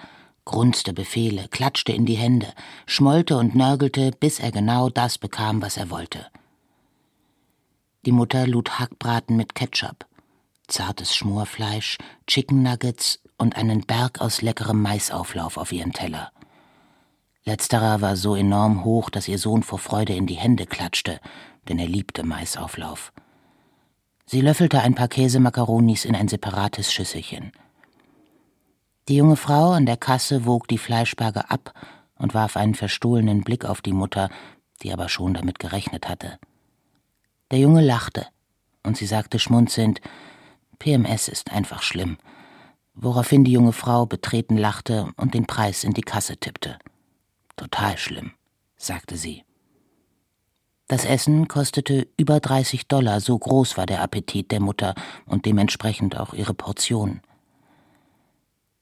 grunzte 0.43 0.91
Befehle, 0.91 1.47
klatschte 1.49 1.93
in 1.93 2.05
die 2.05 2.17
Hände, 2.17 2.47
schmollte 2.85 3.37
und 3.37 3.55
nörgelte, 3.55 4.11
bis 4.11 4.39
er 4.39 4.51
genau 4.51 4.89
das 4.89 5.17
bekam, 5.17 5.61
was 5.61 5.77
er 5.77 5.89
wollte. 5.89 6.27
Die 8.05 8.11
Mutter 8.11 8.45
lud 8.45 8.77
Hackbraten 8.77 9.37
mit 9.37 9.55
Ketchup, 9.55 10.05
zartes 10.67 11.15
Schmorfleisch, 11.15 11.97
Chicken 12.27 12.61
Nuggets 12.61 13.21
und 13.37 13.55
einen 13.55 13.81
Berg 13.81 14.19
aus 14.19 14.41
leckerem 14.41 14.81
Maisauflauf 14.81 15.55
auf 15.55 15.71
ihren 15.71 15.93
Teller. 15.93 16.31
Letzterer 17.45 18.01
war 18.01 18.17
so 18.17 18.35
enorm 18.35 18.83
hoch, 18.83 19.09
dass 19.09 19.29
ihr 19.29 19.39
Sohn 19.39 19.63
vor 19.63 19.79
Freude 19.79 20.13
in 20.13 20.27
die 20.27 20.35
Hände 20.35 20.65
klatschte 20.65 21.19
denn 21.69 21.79
er 21.79 21.87
liebte 21.87 22.23
Maisauflauf. 22.23 23.13
Sie 24.25 24.41
löffelte 24.41 24.81
ein 24.81 24.95
paar 24.95 25.07
Käsemakaronis 25.07 26.05
in 26.05 26.15
ein 26.15 26.27
separates 26.27 26.91
Schüsselchen. 26.91 27.51
Die 29.07 29.15
junge 29.15 29.37
Frau 29.37 29.71
an 29.71 29.85
der 29.85 29.97
Kasse 29.97 30.45
wog 30.45 30.67
die 30.67 30.77
Fleischberge 30.77 31.49
ab 31.49 31.73
und 32.15 32.33
warf 32.33 32.57
einen 32.57 32.75
verstohlenen 32.75 33.41
Blick 33.41 33.65
auf 33.65 33.81
die 33.81 33.93
Mutter, 33.93 34.29
die 34.83 34.93
aber 34.93 35.09
schon 35.09 35.33
damit 35.33 35.57
gerechnet 35.57 36.07
hatte. 36.07 36.37
Der 37.49 37.59
Junge 37.59 37.81
lachte, 37.81 38.27
und 38.83 38.97
sie 38.97 39.07
sagte 39.07 39.39
schmunzelnd, 39.39 40.01
PMS 40.77 41.27
ist 41.27 41.51
einfach 41.51 41.81
schlimm, 41.81 42.17
woraufhin 42.93 43.43
die 43.43 43.51
junge 43.51 43.73
Frau 43.73 44.05
betreten 44.05 44.57
lachte 44.57 45.11
und 45.17 45.33
den 45.33 45.47
Preis 45.47 45.83
in 45.83 45.93
die 45.93 46.01
Kasse 46.01 46.37
tippte. 46.37 46.77
Total 47.55 47.97
schlimm, 47.97 48.33
sagte 48.77 49.17
sie. 49.17 49.43
Das 50.89 51.05
Essen 51.05 51.47
kostete 51.47 52.07
über 52.17 52.39
30 52.39 52.87
Dollar, 52.87 53.21
so 53.21 53.37
groß 53.37 53.77
war 53.77 53.85
der 53.85 54.01
Appetit 54.01 54.51
der 54.51 54.59
Mutter 54.59 54.95
und 55.27 55.45
dementsprechend 55.45 56.17
auch 56.17 56.33
ihre 56.33 56.55
Portion. 56.55 57.21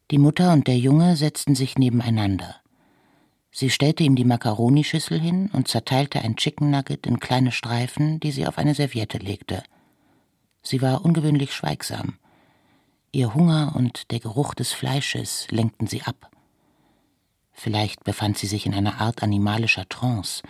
Die 0.09 0.17
Mutter 0.17 0.53
und 0.53 0.67
der 0.67 0.77
Junge 0.77 1.17
setzten 1.17 1.53
sich 1.53 1.77
nebeneinander. 1.77 2.55
Sie 3.51 3.69
stellte 3.69 4.03
ihm 4.03 4.15
die 4.15 4.23
Makaronischüssel 4.23 5.19
hin 5.19 5.49
und 5.51 5.67
zerteilte 5.67 6.21
ein 6.21 6.37
Chicken 6.37 6.71
Nugget 6.71 7.05
in 7.05 7.19
kleine 7.19 7.51
Streifen, 7.51 8.21
die 8.21 8.31
sie 8.31 8.47
auf 8.47 8.57
eine 8.57 8.73
Serviette 8.73 9.17
legte. 9.17 9.61
Sie 10.63 10.81
war 10.81 11.03
ungewöhnlich 11.03 11.53
schweigsam. 11.53 12.19
Ihr 13.11 13.33
Hunger 13.33 13.73
und 13.75 14.11
der 14.11 14.21
Geruch 14.21 14.53
des 14.53 14.71
Fleisches 14.71 15.51
lenkten 15.51 15.87
sie 15.87 16.03
ab. 16.03 16.31
Vielleicht 17.51 18.05
befand 18.05 18.37
sie 18.37 18.47
sich 18.47 18.65
in 18.65 18.73
einer 18.73 19.01
Art 19.01 19.23
animalischer 19.23 19.89
Trance. 19.89 20.41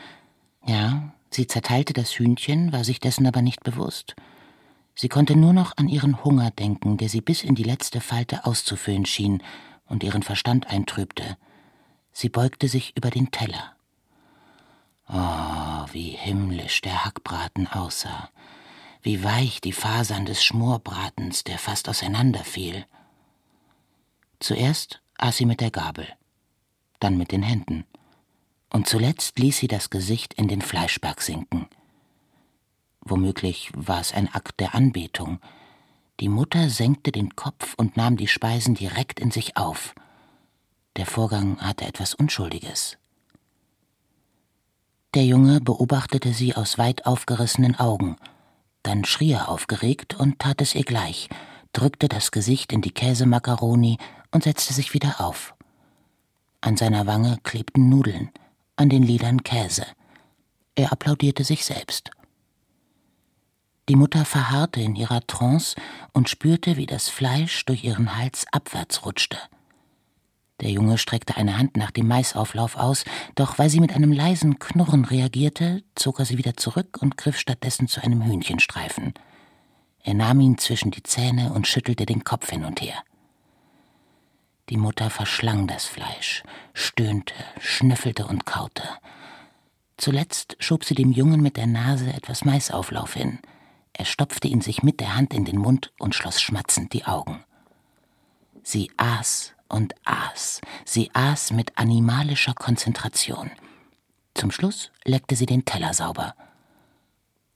Ja, 0.64 1.16
Sie 1.29 1.48
zerteilte 1.48 1.93
das 1.93 2.12
Hühnchen, 2.12 2.72
war 2.72 2.84
sich 2.84 3.00
dessen 3.00 3.27
aber 3.27 3.41
nicht 3.41 3.63
bewusst. 3.63 4.15
Sie 4.96 5.10
konnte 5.10 5.36
nur 5.36 5.53
noch 5.53 5.74
an 5.77 5.89
ihren 5.89 6.24
Hunger 6.24 6.51
denken, 6.51 6.98
der 6.98 7.10
sie 7.10 7.22
bis 7.22 7.43
in 7.43 7.55
die 7.55 7.63
letzte 7.63 8.01
Falte 8.01 8.46
auszufüllen 8.46 9.05
schien 9.05 9.43
und 9.86 10.03
ihren 10.03 10.24
Verstand 10.24 10.67
eintrübte. 10.67 11.38
Sie 12.12 12.29
beugte 12.29 12.67
sich 12.67 12.98
über 12.98 13.12
den 13.12 13.29
Teller. 13.29 13.75
Oh, 15.07 15.86
wie 15.93 16.10
himmlisch 16.10 16.81
der 16.81 17.05
Hackbraten 17.05 17.67
aussah, 17.67 18.29
wie 19.01 19.24
weich 19.24 19.62
die 19.62 19.72
Fasern 19.72 20.25
des 20.25 20.43
Schmorbratens, 20.43 21.43
der 21.43 21.60
fast 21.60 21.88
auseinanderfiel. 21.88 22.86
Zuerst 24.39 25.01
aß 25.17 25.38
sie 25.38 25.46
mit 25.46 25.62
der 25.62 25.72
Gabel, 25.72 26.07
dann 27.00 27.17
mit 27.17 27.31
den 27.31 27.43
Händen 27.43 27.86
und 28.71 28.88
zuletzt 28.88 29.39
ließ 29.39 29.57
sie 29.57 29.67
das 29.67 29.89
Gesicht 29.89 30.33
in 30.33 30.47
den 30.47 30.62
Fleischberg 30.62 31.21
sinken. 31.21 31.67
Womöglich 33.01 33.71
war 33.75 34.01
es 34.01 34.13
ein 34.13 34.33
Akt 34.33 34.59
der 34.59 34.75
Anbetung. 34.75 35.39
Die 36.19 36.29
Mutter 36.29 36.69
senkte 36.69 37.12
den 37.12 37.36
Kopf 37.36 37.74
und 37.77 37.95
nahm 37.95 38.17
die 38.17 38.27
Speisen 38.27 38.75
direkt 38.75 39.19
in 39.19 39.31
sich 39.31 39.55
auf. 39.55 39.93
Der 40.97 41.05
Vorgang 41.05 41.59
hatte 41.62 41.86
etwas 41.86 42.13
Unschuldiges. 42.15 42.97
Der 45.13 45.25
Junge 45.25 45.62
beobachtete 45.62 46.33
sie 46.33 46.55
aus 46.55 46.77
weit 46.77 47.05
aufgerissenen 47.05 47.79
Augen. 47.79 48.17
Dann 48.83 49.05
schrie 49.05 49.31
er 49.31 49.50
aufgeregt 49.50 50.15
und 50.19 50.39
tat 50.39 50.62
es 50.62 50.75
ihr 50.75 50.83
gleich, 50.83 51.29
drückte 51.71 52.09
das 52.09 52.31
Gesicht 52.31 52.74
in 52.74 52.81
die 52.81 52.91
Käsemakaroni 52.91 53.97
und 54.31 54.43
setzte 54.43 54.74
sich 54.74 54.93
wieder 54.93 55.21
auf. 55.21 55.55
An 56.62 56.75
seiner 56.75 57.05
Wange 57.05 57.38
klebten 57.43 57.89
Nudeln 57.89 58.31
an 58.77 58.89
den 58.89 59.03
Lidern 59.03 59.43
Käse. 59.43 59.86
Er 60.75 60.91
applaudierte 60.91 61.43
sich 61.43 61.65
selbst. 61.65 62.12
Die 63.89 63.96
Mutter 63.96 64.25
verharrte 64.25 64.81
in 64.81 64.96
ihrer 64.96 65.25
Trance 65.27 65.75
und 66.13 66.29
spürte, 66.29 66.77
wie 66.77 66.86
das 66.86 67.10
Fleisch 67.10 67.65
durch 67.65 67.84
ihren 67.84 68.17
Hals 68.17 68.46
abwärts 68.51 69.05
rutschte. 69.05 69.38
Der 70.60 70.72
Junge 70.72 70.98
streckte 70.98 71.38
eine 71.38 71.57
Hand 71.57 71.77
nach 71.77 71.91
dem 71.91 72.07
Maisauflauf 72.07 72.77
aus, 72.77 73.05
doch 73.36 73.60
weil 73.60 73.69
sie 73.69 73.79
mit 73.79 73.96
einem 73.96 74.12
leisen 74.12 74.60
Knurren 74.60 75.05
reagierte, 75.05 75.84
zog 75.96 76.19
er 76.19 76.25
sie 76.25 76.38
wieder 76.38 76.57
zurück 76.57 76.98
und 77.00 77.17
griff 77.17 77.38
stattdessen 77.38 77.88
zu 77.88 78.01
einem 78.03 78.24
Hühnchenstreifen. 78.24 79.13
Er 80.03 80.13
nahm 80.15 80.39
ihn 80.39 80.57
zwischen 80.57 80.91
die 80.91 81.03
Zähne 81.03 81.53
und 81.53 81.67
schüttelte 81.67 82.05
den 82.05 82.24
Kopf 82.24 82.50
hin 82.50 82.65
und 82.65 82.81
her. 82.81 82.96
Die 84.69 84.77
Mutter 84.77 85.09
verschlang 85.09 85.67
das 85.67 85.86
Fleisch, 85.86 86.43
stöhnte, 86.74 87.33
schnüffelte 87.59 88.27
und 88.27 88.45
kaute. 88.45 88.83
Zuletzt 89.95 90.57
schob 90.59 90.83
sie 90.83 90.95
dem 90.95 91.12
Jungen 91.12 91.41
mit 91.41 91.57
der 91.57 91.67
Nase 91.67 92.12
etwas 92.12 92.43
Maisauflauf 92.43 93.13
hin. 93.13 93.39
Er 93.93 94.05
stopfte 94.05 94.47
ihn 94.47 94.62
sich 94.62 94.83
mit 94.83 95.00
der 95.00 95.15
Hand 95.15 95.33
in 95.33 95.45
den 95.45 95.57
Mund 95.57 95.91
und 96.00 96.15
schloss 96.15 96.41
schmatzend 96.41 96.93
die 96.93 97.05
Augen. 97.05 97.43
Sie 98.62 98.91
aß 98.97 99.53
und 99.69 99.95
aß, 100.03 100.62
sie 100.86 101.09
aß 101.13 101.51
mit 101.51 101.77
animalischer 101.77 102.53
Konzentration. 102.53 103.50
Zum 104.33 104.51
Schluss 104.51 104.91
leckte 105.03 105.36
sie 105.36 105.45
den 105.45 105.65
Teller 105.65 105.93
sauber. 105.93 106.36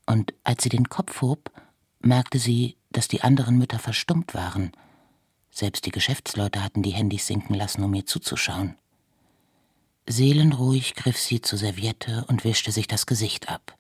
Und 0.05 0.33
als 0.43 0.63
sie 0.63 0.69
den 0.69 0.89
Kopf 0.89 1.21
hob, 1.21 1.51
merkte 1.99 2.39
sie, 2.39 2.77
dass 2.89 3.07
die 3.07 3.21
anderen 3.21 3.57
Mütter 3.57 3.77
verstummt 3.77 4.33
waren. 4.33 4.71
Selbst 5.51 5.85
die 5.85 5.91
Geschäftsleute 5.91 6.63
hatten 6.63 6.81
die 6.81 6.91
Handys 6.91 7.27
sinken 7.27 7.53
lassen, 7.53 7.83
um 7.83 7.93
ihr 7.93 8.05
zuzuschauen. 8.05 8.75
Seelenruhig 10.07 10.95
griff 10.95 11.17
sie 11.17 11.41
zur 11.41 11.59
Serviette 11.59 12.25
und 12.27 12.43
wischte 12.43 12.71
sich 12.71 12.87
das 12.87 13.05
Gesicht 13.05 13.49
ab. 13.49 13.77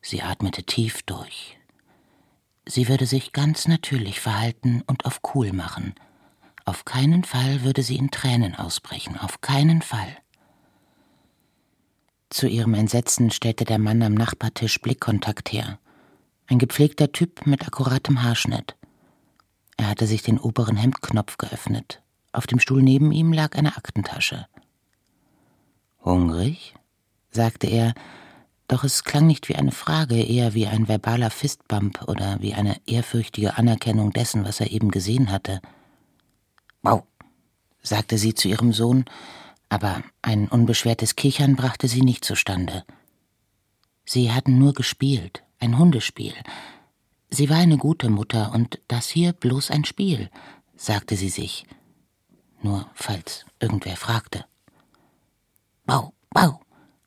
Sie 0.00 0.22
atmete 0.22 0.62
tief 0.62 1.02
durch. 1.02 1.58
Sie 2.66 2.88
würde 2.88 3.06
sich 3.06 3.32
ganz 3.32 3.68
natürlich 3.68 4.20
verhalten 4.20 4.82
und 4.86 5.04
auf 5.04 5.20
cool 5.34 5.52
machen. 5.52 5.94
Auf 6.64 6.84
keinen 6.84 7.24
Fall 7.24 7.62
würde 7.62 7.82
sie 7.82 7.96
in 7.96 8.10
Tränen 8.10 8.54
ausbrechen, 8.54 9.18
auf 9.18 9.40
keinen 9.42 9.82
Fall. 9.82 10.16
Zu 12.30 12.48
ihrem 12.48 12.74
Entsetzen 12.74 13.30
stellte 13.30 13.64
der 13.64 13.78
Mann 13.78 14.02
am 14.02 14.14
Nachbartisch 14.14 14.80
Blickkontakt 14.80 15.52
her. 15.52 15.78
Ein 16.46 16.58
gepflegter 16.58 17.12
Typ 17.12 17.46
mit 17.46 17.66
akkuratem 17.66 18.22
Haarschnitt. 18.22 18.76
Er 19.76 19.88
hatte 19.88 20.06
sich 20.06 20.22
den 20.22 20.38
oberen 20.38 20.76
Hemdknopf 20.76 21.38
geöffnet. 21.38 22.02
Auf 22.32 22.46
dem 22.46 22.58
Stuhl 22.58 22.82
neben 22.82 23.12
ihm 23.12 23.32
lag 23.32 23.56
eine 23.56 23.76
Aktentasche. 23.76 24.46
Hungrig? 26.04 26.74
sagte 27.30 27.66
er, 27.66 27.94
doch 28.68 28.84
es 28.84 29.04
klang 29.04 29.26
nicht 29.26 29.48
wie 29.48 29.56
eine 29.56 29.72
Frage, 29.72 30.22
eher 30.22 30.54
wie 30.54 30.66
ein 30.66 30.88
verbaler 30.88 31.30
Fistbump 31.30 32.08
oder 32.08 32.40
wie 32.40 32.54
eine 32.54 32.80
ehrfürchtige 32.86 33.58
Anerkennung 33.58 34.12
dessen, 34.12 34.44
was 34.44 34.60
er 34.60 34.70
eben 34.70 34.90
gesehen 34.90 35.30
hatte. 35.30 35.60
Wow, 36.82 37.04
sagte 37.82 38.18
sie 38.18 38.34
zu 38.34 38.48
ihrem 38.48 38.72
Sohn, 38.72 39.04
aber 39.68 40.02
ein 40.22 40.48
unbeschwertes 40.48 41.16
Kichern 41.16 41.56
brachte 41.56 41.88
sie 41.88 42.02
nicht 42.02 42.24
zustande. 42.24 42.84
Sie 44.04 44.32
hatten 44.32 44.58
nur 44.58 44.72
gespielt, 44.72 45.42
ein 45.58 45.78
Hundespiel. 45.78 46.34
Sie 47.34 47.50
war 47.50 47.56
eine 47.56 47.78
gute 47.78 48.10
Mutter 48.10 48.52
und 48.54 48.80
das 48.86 49.08
hier 49.08 49.32
bloß 49.32 49.72
ein 49.72 49.84
Spiel, 49.84 50.30
sagte 50.76 51.16
sie 51.16 51.30
sich. 51.30 51.66
Nur 52.62 52.88
falls 52.94 53.44
irgendwer 53.58 53.96
fragte. 53.96 54.44
Bau, 55.84 56.12
bau, 56.30 56.60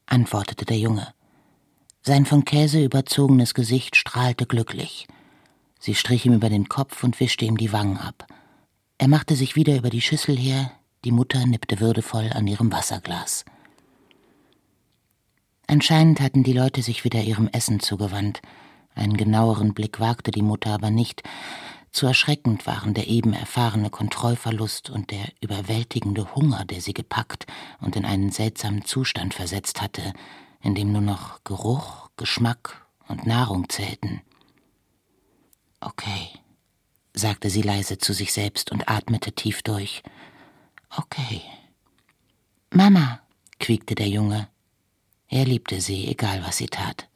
antwortete 0.05 0.65
der 0.65 0.79
Junge. 0.79 1.13
Sein 2.01 2.25
von 2.25 2.43
Käse 2.43 2.83
überzogenes 2.83 3.53
Gesicht 3.53 3.95
strahlte 3.95 4.45
glücklich. 4.45 5.07
Sie 5.79 5.95
strich 5.95 6.25
ihm 6.25 6.33
über 6.33 6.49
den 6.49 6.67
Kopf 6.67 7.05
und 7.05 7.21
wischte 7.21 7.45
ihm 7.45 7.55
die 7.55 7.71
Wangen 7.71 7.97
ab. 7.97 8.27
Er 8.97 9.07
machte 9.07 9.37
sich 9.37 9.55
wieder 9.55 9.77
über 9.77 9.89
die 9.89 10.01
Schüssel 10.01 10.35
her, 10.37 10.73
die 11.05 11.13
Mutter 11.13 11.45
nippte 11.45 11.79
würdevoll 11.79 12.31
an 12.33 12.47
ihrem 12.47 12.69
Wasserglas. 12.73 13.45
Anscheinend 15.67 16.19
hatten 16.19 16.43
die 16.43 16.53
Leute 16.53 16.81
sich 16.81 17.05
wieder 17.05 17.21
ihrem 17.21 17.47
Essen 17.47 17.79
zugewandt. 17.79 18.41
Einen 18.97 19.15
genaueren 19.15 19.73
Blick 19.73 19.99
wagte 19.99 20.31
die 20.31 20.41
Mutter 20.41 20.71
aber 20.71 20.89
nicht. 20.89 21.23
Zu 21.91 22.07
erschreckend 22.07 22.67
waren 22.67 22.93
der 22.93 23.07
eben 23.07 23.33
erfahrene 23.33 23.89
Kontrollverlust 23.89 24.89
und 24.89 25.11
der 25.11 25.25
überwältigende 25.41 26.35
Hunger, 26.35 26.65
der 26.65 26.81
sie 26.81 26.93
gepackt 26.93 27.45
und 27.79 27.95
in 27.95 28.05
einen 28.05 28.31
seltsamen 28.31 28.85
Zustand 28.85 29.33
versetzt 29.33 29.81
hatte, 29.81 30.13
in 30.61 30.75
dem 30.75 30.91
nur 30.91 31.01
noch 31.01 31.43
Geruch, 31.43 32.09
Geschmack 32.17 32.85
und 33.07 33.25
Nahrung 33.25 33.69
zählten. 33.69 34.21
Okay, 35.79 36.29
sagte 37.13 37.49
sie 37.49 37.61
leise 37.61 37.97
zu 37.97 38.13
sich 38.13 38.33
selbst 38.33 38.71
und 38.71 38.89
atmete 38.89 39.31
tief 39.31 39.61
durch. 39.61 40.03
Okay. 40.95 41.41
Mama, 42.71 43.21
quiekte 43.59 43.95
der 43.95 44.09
Junge. 44.09 44.49
Er 45.29 45.45
liebte 45.45 45.81
sie, 45.81 46.07
egal 46.07 46.43
was 46.43 46.57
sie 46.57 46.67
tat. 46.67 47.07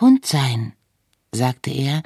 Hund 0.00 0.26
sein, 0.26 0.74
sagte 1.32 1.70
er, 1.70 2.02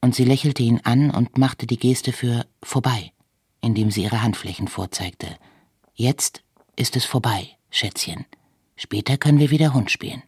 und 0.00 0.14
sie 0.14 0.24
lächelte 0.24 0.62
ihn 0.62 0.80
an 0.84 1.10
und 1.10 1.38
machte 1.38 1.66
die 1.66 1.78
Geste 1.78 2.12
für 2.12 2.46
vorbei, 2.62 3.12
indem 3.60 3.90
sie 3.90 4.04
ihre 4.04 4.22
Handflächen 4.22 4.68
vorzeigte. 4.68 5.36
Jetzt 5.94 6.42
ist 6.76 6.96
es 6.96 7.04
vorbei, 7.04 7.56
Schätzchen. 7.70 8.24
Später 8.76 9.16
können 9.16 9.40
wir 9.40 9.50
wieder 9.50 9.74
Hund 9.74 9.90
spielen. 9.90 10.22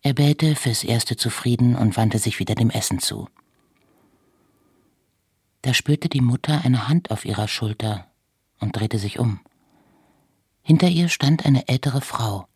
Er 0.00 0.14
bellte 0.14 0.56
fürs 0.56 0.84
Erste 0.84 1.16
zufrieden 1.16 1.76
und 1.76 1.96
wandte 1.96 2.18
sich 2.18 2.38
wieder 2.38 2.54
dem 2.54 2.70
Essen 2.70 3.00
zu. 3.00 3.28
Da 5.62 5.74
spürte 5.74 6.08
die 6.08 6.20
Mutter 6.20 6.64
eine 6.64 6.88
Hand 6.88 7.10
auf 7.10 7.24
ihrer 7.24 7.48
Schulter 7.48 8.06
und 8.60 8.76
drehte 8.76 8.98
sich 8.98 9.18
um. 9.18 9.40
Hinter 10.62 10.88
ihr 10.88 11.08
stand 11.08 11.44
eine 11.44 11.68
ältere 11.68 12.00
Frau. 12.00 12.46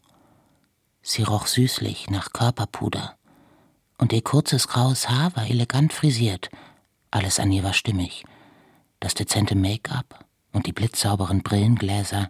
Sie 1.03 1.23
roch 1.23 1.47
süßlich 1.47 2.11
nach 2.11 2.33
Körperpuder, 2.33 3.19
und 4.03 4.13
ihr 4.13 4.21
kurzes 4.21 4.67
graues 4.67 5.09
Haar 5.09 5.37
war 5.37 5.49
elegant 5.49 5.93
frisiert, 5.93 6.51
alles 7.13 7.39
an 7.39 7.53
ihr 7.53 7.63
war 7.63 7.73
stimmig. 7.73 8.25
Das 8.99 9.15
dezente 9.15 9.55
Make-up 9.55 10.25
und 10.53 10.67
die 10.67 10.73
blitzsauberen 10.73 11.45
Brillengläser, 11.45 12.29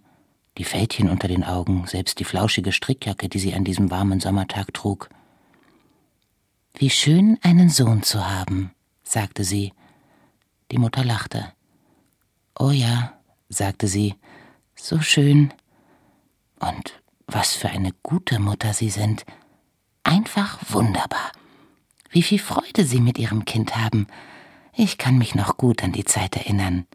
die 0.58 0.64
Fältchen 0.64 1.08
unter 1.08 1.28
den 1.28 1.42
Augen, 1.42 1.86
selbst 1.86 2.20
die 2.20 2.24
flauschige 2.24 2.72
Strickjacke, 2.72 3.30
die 3.30 3.38
sie 3.38 3.54
an 3.54 3.64
diesem 3.64 3.90
warmen 3.90 4.20
Sommertag 4.20 4.74
trug. 4.74 5.08
Wie 6.74 6.90
schön, 6.90 7.38
einen 7.40 7.70
Sohn 7.70 8.02
zu 8.02 8.28
haben, 8.28 8.72
sagte 9.02 9.42
sie. 9.42 9.72
Die 10.70 10.78
Mutter 10.78 11.04
lachte. 11.04 11.54
Oh 12.58 12.70
ja, 12.70 13.14
sagte 13.48 13.88
sie, 13.88 14.14
so 14.74 15.00
schön. 15.00 15.54
Und 16.60 17.00
was 17.26 17.54
für 17.54 17.70
eine 17.70 17.92
gute 18.02 18.40
Mutter 18.40 18.74
Sie 18.74 18.90
sind. 18.90 19.24
Einfach 20.04 20.58
wunderbar. 20.68 21.32
Wie 22.12 22.22
viel 22.22 22.38
Freude 22.38 22.84
Sie 22.84 23.00
mit 23.00 23.18
Ihrem 23.18 23.46
Kind 23.46 23.74
haben. 23.74 24.06
Ich 24.74 24.98
kann 24.98 25.16
mich 25.16 25.34
noch 25.34 25.56
gut 25.56 25.82
an 25.82 25.92
die 25.92 26.04
Zeit 26.04 26.36
erinnern. 26.36 26.86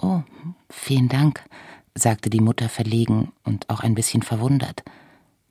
Oh, 0.00 0.22
vielen 0.68 1.08
Dank, 1.08 1.42
sagte 1.94 2.28
die 2.28 2.40
Mutter 2.40 2.68
verlegen 2.68 3.32
und 3.42 3.70
auch 3.70 3.80
ein 3.80 3.94
bisschen 3.94 4.22
verwundert. 4.22 4.82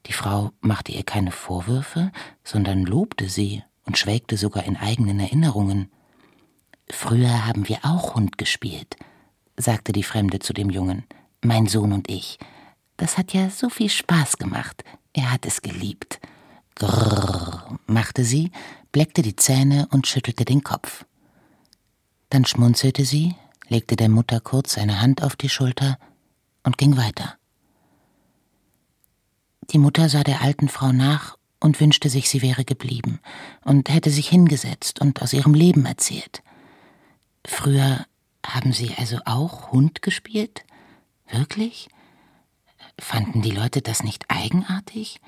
Die 0.05 0.13
Frau 0.13 0.51
machte 0.61 0.91
ihr 0.91 1.03
keine 1.03 1.31
Vorwürfe, 1.31 2.11
sondern 2.43 2.83
lobte 2.85 3.29
sie 3.29 3.63
und 3.85 3.97
schwelgte 3.97 4.37
sogar 4.37 4.63
in 4.63 4.77
eigenen 4.77 5.19
Erinnerungen. 5.19 5.91
Früher 6.87 7.47
haben 7.47 7.67
wir 7.67 7.79
auch 7.81 8.13
Hund 8.13 8.37
gespielt, 8.37 8.95
sagte 9.57 9.91
die 9.91 10.03
Fremde 10.03 10.37
zu 10.37 10.53
dem 10.53 10.69
Jungen, 10.69 11.03
mein 11.43 11.65
Sohn 11.65 11.93
und 11.93 12.09
ich. 12.11 12.37
Das 12.95 13.17
hat 13.17 13.33
ja 13.33 13.49
so 13.49 13.69
viel 13.69 13.89
Spaß 13.89 14.37
gemacht. 14.37 14.83
Er 15.13 15.31
hat 15.31 15.47
es 15.47 15.63
geliebt. 15.63 16.19
Grrr, 16.79 17.79
machte 17.85 18.23
sie, 18.23 18.51
bleckte 18.91 19.21
die 19.21 19.35
Zähne 19.35 19.87
und 19.91 20.07
schüttelte 20.07 20.45
den 20.45 20.63
Kopf. 20.63 21.05
Dann 22.29 22.45
schmunzelte 22.45 23.05
sie, 23.05 23.35
legte 23.67 23.95
der 23.95 24.09
Mutter 24.09 24.39
kurz 24.39 24.77
eine 24.77 25.01
Hand 25.01 25.21
auf 25.21 25.35
die 25.35 25.49
Schulter 25.49 25.99
und 26.63 26.77
ging 26.77 26.97
weiter. 26.97 27.35
Die 29.71 29.77
Mutter 29.77 30.09
sah 30.09 30.23
der 30.23 30.41
alten 30.41 30.69
Frau 30.69 30.91
nach 30.91 31.37
und 31.59 31.79
wünschte 31.79 32.09
sich, 32.09 32.29
sie 32.29 32.41
wäre 32.41 32.65
geblieben 32.65 33.19
und 33.63 33.89
hätte 33.89 34.09
sich 34.09 34.29
hingesetzt 34.29 34.99
und 35.01 35.21
aus 35.21 35.33
ihrem 35.33 35.53
Leben 35.53 35.85
erzählt. 35.85 36.41
Früher 37.45 38.05
haben 38.45 38.73
Sie 38.73 38.95
also 38.97 39.19
auch 39.25 39.71
Hund 39.71 40.01
gespielt? 40.01 40.63
Wirklich? 41.29 41.89
Fanden 42.99 43.41
die 43.41 43.51
Leute 43.51 43.81
das 43.81 44.03
nicht 44.03 44.25
eigenartig? 44.29 45.19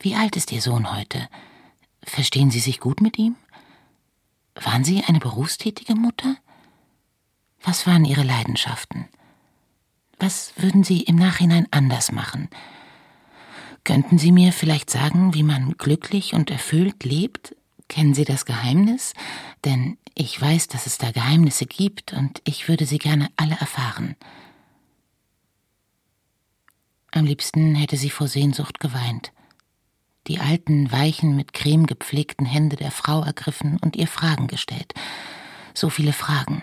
Wie 0.00 0.14
alt 0.14 0.36
ist 0.36 0.52
Ihr 0.52 0.62
Sohn 0.62 0.94
heute? 0.94 1.28
Verstehen 2.02 2.50
Sie 2.50 2.60
sich 2.60 2.78
gut 2.80 3.00
mit 3.00 3.18
ihm? 3.18 3.36
Waren 4.54 4.84
Sie 4.84 5.02
eine 5.04 5.18
berufstätige 5.18 5.94
Mutter? 5.94 6.36
Was 7.62 7.86
waren 7.86 8.04
Ihre 8.04 8.22
Leidenschaften? 8.22 9.08
Was 10.18 10.52
würden 10.56 10.84
Sie 10.84 11.02
im 11.02 11.16
Nachhinein 11.16 11.66
anders 11.70 12.12
machen? 12.12 12.48
Könnten 13.84 14.18
Sie 14.18 14.32
mir 14.32 14.52
vielleicht 14.52 14.90
sagen, 14.90 15.34
wie 15.34 15.42
man 15.42 15.72
glücklich 15.72 16.34
und 16.34 16.50
erfüllt 16.50 17.04
lebt? 17.04 17.56
Kennen 17.88 18.14
Sie 18.14 18.24
das 18.24 18.44
Geheimnis? 18.44 19.14
Denn 19.64 19.98
ich 20.14 20.40
weiß, 20.40 20.68
dass 20.68 20.86
es 20.86 20.98
da 20.98 21.10
Geheimnisse 21.10 21.66
gibt 21.66 22.12
und 22.12 22.40
ich 22.44 22.68
würde 22.68 22.86
sie 22.86 22.98
gerne 22.98 23.30
alle 23.36 23.54
erfahren. 23.54 24.16
Am 27.12 27.24
liebsten 27.24 27.74
hätte 27.76 27.96
sie 27.96 28.10
vor 28.10 28.28
Sehnsucht 28.28 28.80
geweint, 28.80 29.32
die 30.28 30.38
alten, 30.38 30.92
weichen, 30.92 31.34
mit 31.34 31.52
Creme 31.52 31.86
gepflegten 31.86 32.46
Hände 32.46 32.76
der 32.76 32.90
Frau 32.90 33.22
ergriffen 33.22 33.78
und 33.78 33.96
ihr 33.96 34.06
Fragen 34.06 34.46
gestellt. 34.46 34.94
So 35.74 35.90
viele 35.90 36.12
Fragen. 36.12 36.62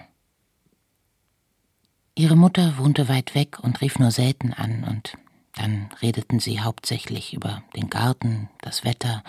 Ihre 2.15 2.35
Mutter 2.35 2.77
wohnte 2.77 3.09
weit 3.09 3.35
weg 3.35 3.59
und 3.59 3.81
rief 3.81 3.99
nur 3.99 4.11
selten 4.11 4.53
an, 4.53 4.85
und 4.85 5.17
dann 5.55 5.89
redeten 6.01 6.39
sie 6.39 6.61
hauptsächlich 6.61 7.33
über 7.33 7.63
den 7.75 7.89
Garten, 7.89 8.49
das 8.61 8.83
Wetter, 8.85 9.23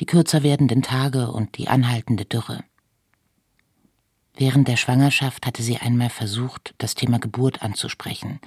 die 0.00 0.06
kürzer 0.06 0.42
werdenden 0.42 0.82
Tage 0.82 1.30
und 1.30 1.56
die 1.56 1.68
anhaltende 1.68 2.24
Dürre. 2.24 2.62
Während 4.34 4.68
der 4.68 4.76
Schwangerschaft 4.76 5.46
hatte 5.46 5.62
sie 5.62 5.78
einmal 5.78 6.10
versucht, 6.10 6.74
das 6.78 6.94
Thema 6.94 7.18
Geburt 7.18 7.62
anzusprechen, 7.62 8.40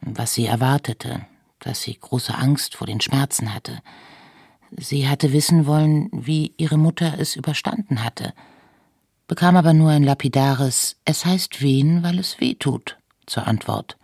was 0.00 0.34
sie 0.34 0.46
erwartete, 0.46 1.26
dass 1.58 1.82
sie 1.82 1.98
große 1.98 2.34
Angst 2.34 2.76
vor 2.76 2.86
den 2.86 3.00
Schmerzen 3.00 3.54
hatte. 3.54 3.82
Sie 4.76 5.08
hatte 5.08 5.32
wissen 5.32 5.66
wollen, 5.66 6.08
wie 6.12 6.54
ihre 6.56 6.78
Mutter 6.78 7.18
es 7.18 7.36
überstanden 7.36 8.04
hatte, 8.04 8.32
bekam 9.26 9.56
aber 9.56 9.74
nur 9.74 9.90
ein 9.90 10.04
lapidares 10.04 10.96
Es 11.04 11.24
heißt 11.24 11.60
wehen, 11.60 12.02
weil 12.02 12.18
es 12.18 12.40
weh 12.40 12.54
tut 12.54 12.98
zur 13.26 13.46
Antwort. 13.46 13.96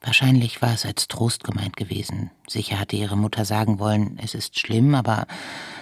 Wahrscheinlich 0.00 0.62
war 0.62 0.72
es 0.72 0.86
als 0.86 1.08
Trost 1.08 1.42
gemeint 1.42 1.76
gewesen. 1.76 2.30
Sicher 2.46 2.78
hatte 2.78 2.96
ihre 2.96 3.16
Mutter 3.16 3.44
sagen 3.44 3.78
wollen, 3.78 4.18
es 4.22 4.34
ist 4.34 4.58
schlimm, 4.58 4.94
aber 4.94 5.26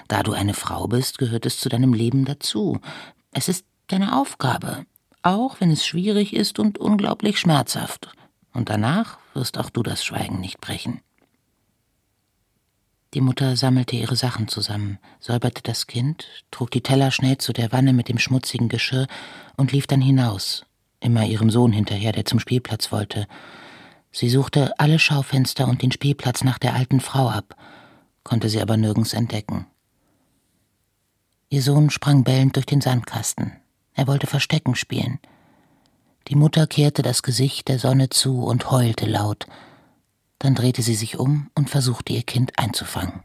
da 0.09 0.23
du 0.23 0.33
eine 0.33 0.55
Frau 0.55 0.87
bist, 0.87 1.19
gehört 1.19 1.45
es 1.45 1.59
zu 1.59 1.69
deinem 1.69 1.93
Leben 1.93 2.25
dazu. 2.25 2.81
Es 3.33 3.49
ist 3.49 3.67
deine 3.89 4.17
Aufgabe, 4.17 4.87
auch 5.23 5.61
wenn 5.61 5.71
es 5.71 5.85
schwierig 5.85 6.33
ist 6.35 6.59
und 6.59 6.79
unglaublich 6.79 7.39
schmerzhaft. 7.39 8.09
Und 8.53 8.71
danach 8.71 9.19
wirst 9.35 9.59
auch 9.59 9.71
du 9.71 9.83
das 9.83 10.05
Schweigen 10.05 10.41
nicht 10.41 10.61
brechen. 10.61 11.01
Die 13.15 13.21
Mutter 13.21 13.57
sammelte 13.57 13.97
ihre 13.97 14.17
Sachen 14.17 14.49
zusammen, 14.49 14.99
säuberte 15.21 15.63
das 15.63 15.87
Kind, 15.87 16.27
trug 16.51 16.71
die 16.71 16.83
Teller 16.83 17.11
schnell 17.11 17.39
zu 17.39 17.53
der 17.53 17.73
Wanne 17.73 17.93
mit 17.93 18.09
dem 18.09 18.19
schmutzigen 18.19 18.69
Geschirr 18.69 19.07
und 19.57 19.73
lief 19.73 19.87
dann 19.87 20.01
hinaus, 20.01 20.67
immer 21.01 21.25
ihrem 21.25 21.51
Sohn 21.51 21.73
hinterher, 21.73 22.13
der 22.13 22.25
zum 22.25 22.41
Spielplatz 22.41 22.91
wollte, 22.91 23.27
Sie 24.17 24.31
suchte 24.31 24.79
alle 24.79 25.01
Schaufenster 25.01 25.67
und 25.67 25.83
den 25.83 25.91
Spielplatz 25.91 26.45
nach 26.45 26.61
der 26.61 26.75
alten 26.75 27.01
Frau 27.01 27.29
ab, 27.29 27.57
konnte 28.23 28.49
sie 28.49 28.63
aber 28.63 28.77
nirgends 28.77 29.13
entdecken. 29.13 29.67
Ihr 31.49 31.63
Sohn 31.63 31.91
sprang 31.91 32.23
bellend 32.23 32.55
durch 32.55 32.65
den 32.65 32.81
Sandkasten. 32.81 33.55
Er 33.93 34.07
wollte 34.07 34.29
Verstecken 34.29 34.77
spielen. 34.77 35.19
Die 36.29 36.37
Mutter 36.37 36.69
kehrte 36.69 37.03
das 37.03 37.25
Gesicht 37.25 37.67
der 37.67 37.81
Sonne 37.81 38.09
zu 38.09 38.45
und 38.45 38.71
heulte 38.71 39.07
laut. 39.07 39.47
Dann 40.39 40.55
drehte 40.55 40.83
sie 40.83 40.95
sich 40.95 41.19
um 41.19 41.51
und 41.55 41.71
versuchte 41.71 42.13
ihr 42.13 42.23
Kind 42.23 42.59
einzufangen. 42.59 43.23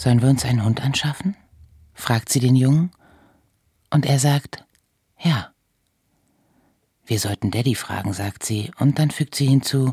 Sollen 0.00 0.22
wir 0.22 0.30
uns 0.30 0.46
einen 0.46 0.64
Hund 0.64 0.80
anschaffen? 0.82 1.36
fragt 1.92 2.30
sie 2.30 2.40
den 2.40 2.56
Jungen. 2.56 2.90
Und 3.90 4.06
er 4.06 4.18
sagt, 4.18 4.64
ja. 5.18 5.52
Wir 7.04 7.18
sollten 7.18 7.50
Daddy 7.50 7.74
fragen, 7.74 8.14
sagt 8.14 8.44
sie, 8.44 8.70
und 8.78 8.98
dann 8.98 9.10
fügt 9.10 9.34
sie 9.34 9.46
hinzu, 9.46 9.92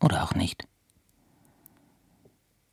oder 0.00 0.24
auch 0.24 0.34
nicht. 0.34 0.66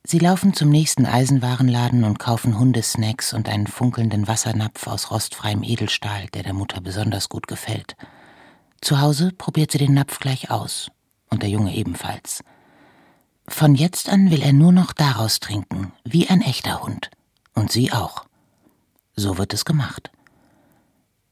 Sie 0.03 0.19
laufen 0.19 0.53
zum 0.53 0.69
nächsten 0.69 1.05
Eisenwarenladen 1.05 2.03
und 2.03 2.19
kaufen 2.19 2.57
Hundesnacks 2.57 3.33
und 3.33 3.49
einen 3.49 3.67
funkelnden 3.67 4.27
Wassernapf 4.27 4.87
aus 4.87 5.11
rostfreiem 5.11 5.61
Edelstahl, 5.63 6.27
der 6.33 6.43
der 6.43 6.53
Mutter 6.53 6.81
besonders 6.81 7.29
gut 7.29 7.47
gefällt. 7.47 7.95
Zu 8.81 9.01
Hause 9.01 9.31
probiert 9.37 9.71
sie 9.71 9.77
den 9.77 9.93
Napf 9.93 10.19
gleich 10.19 10.49
aus, 10.49 10.89
und 11.29 11.43
der 11.43 11.49
Junge 11.49 11.75
ebenfalls. 11.75 12.43
Von 13.47 13.75
jetzt 13.75 14.09
an 14.09 14.31
will 14.31 14.41
er 14.41 14.53
nur 14.53 14.71
noch 14.71 14.93
daraus 14.93 15.39
trinken, 15.39 15.91
wie 16.03 16.29
ein 16.29 16.41
echter 16.41 16.81
Hund. 16.81 17.09
Und 17.53 17.71
sie 17.71 17.91
auch. 17.91 18.25
So 19.15 19.37
wird 19.37 19.53
es 19.53 19.65
gemacht. 19.65 20.11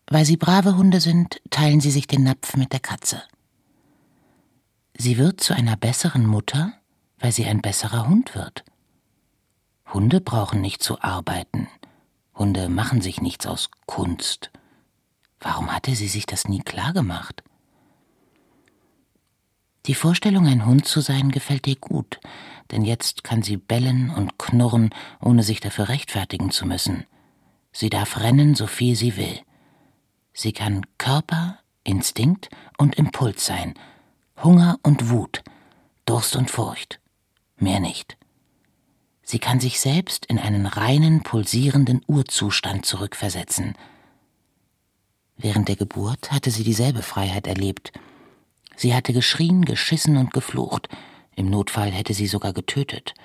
Weil 0.07 0.25
sie 0.25 0.35
brave 0.35 0.75
Hunde 0.75 0.99
sind, 0.99 1.41
teilen 1.51 1.79
sie 1.79 1.91
sich 1.91 2.07
den 2.07 2.23
Napf 2.23 2.57
mit 2.57 2.73
der 2.73 2.79
Katze. 2.79 3.21
Sie 4.97 5.17
wird 5.17 5.41
zu 5.41 5.53
einer 5.53 5.77
besseren 5.77 6.25
Mutter, 6.25 6.73
weil 7.19 7.31
sie 7.31 7.45
ein 7.45 7.61
besserer 7.61 8.07
Hund 8.07 8.35
wird. 8.35 8.63
Hunde 9.93 10.21
brauchen 10.21 10.61
nicht 10.61 10.83
zu 10.83 11.01
arbeiten. 11.01 11.67
Hunde 12.35 12.69
machen 12.69 13.01
sich 13.01 13.21
nichts 13.21 13.45
aus 13.45 13.69
Kunst. 13.85 14.51
Warum 15.39 15.71
hatte 15.71 15.95
sie 15.95 16.07
sich 16.07 16.25
das 16.25 16.47
nie 16.47 16.59
klar 16.59 16.93
gemacht? 16.93 17.43
Die 19.85 19.95
Vorstellung, 19.95 20.47
ein 20.47 20.65
Hund 20.65 20.85
zu 20.85 20.99
sein, 20.99 21.31
gefällt 21.31 21.65
ihr 21.65 21.77
gut, 21.77 22.19
denn 22.71 22.83
jetzt 22.83 23.23
kann 23.23 23.41
sie 23.41 23.55
bellen 23.55 24.09
und 24.09 24.37
knurren, 24.37 24.89
ohne 25.21 25.43
sich 25.43 25.61
dafür 25.61 25.87
rechtfertigen 25.87 26.51
zu 26.51 26.65
müssen. 26.65 27.05
Sie 27.71 27.89
darf 27.89 28.19
rennen, 28.19 28.53
so 28.55 28.67
viel 28.67 28.95
sie 28.95 29.15
will. 29.15 29.39
Sie 30.33 30.51
kann 30.51 30.85
Körper, 30.97 31.59
Instinkt 31.83 32.49
und 32.77 32.95
Impuls 32.95 33.45
sein, 33.45 33.75
Hunger 34.43 34.77
und 34.83 35.09
Wut, 35.09 35.41
Durst 36.05 36.35
und 36.35 36.51
Furcht. 36.51 36.99
Mehr 37.57 37.79
nicht. 37.79 38.17
Sie 39.23 39.39
kann 39.39 39.59
sich 39.59 39.79
selbst 39.79 40.25
in 40.25 40.39
einen 40.39 40.65
reinen, 40.65 41.21
pulsierenden 41.21 42.01
Urzustand 42.07 42.85
zurückversetzen. 42.85 43.75
Während 45.35 45.67
der 45.67 45.75
Geburt 45.75 46.31
hatte 46.31 46.49
sie 46.49 46.63
dieselbe 46.63 47.01
Freiheit 47.01 47.45
erlebt, 47.45 47.91
Sie 48.77 48.93
hatte 48.93 49.11
geschrien, 49.11 49.65
geschissen 49.65 50.17
und 50.17 50.31
geflucht. 50.33 50.87
Im 51.35 51.49
Notfall 51.49 51.91
hätte 51.91 52.13
sie 52.13 52.27
sogar 52.27 52.53
getötet. 52.53 53.15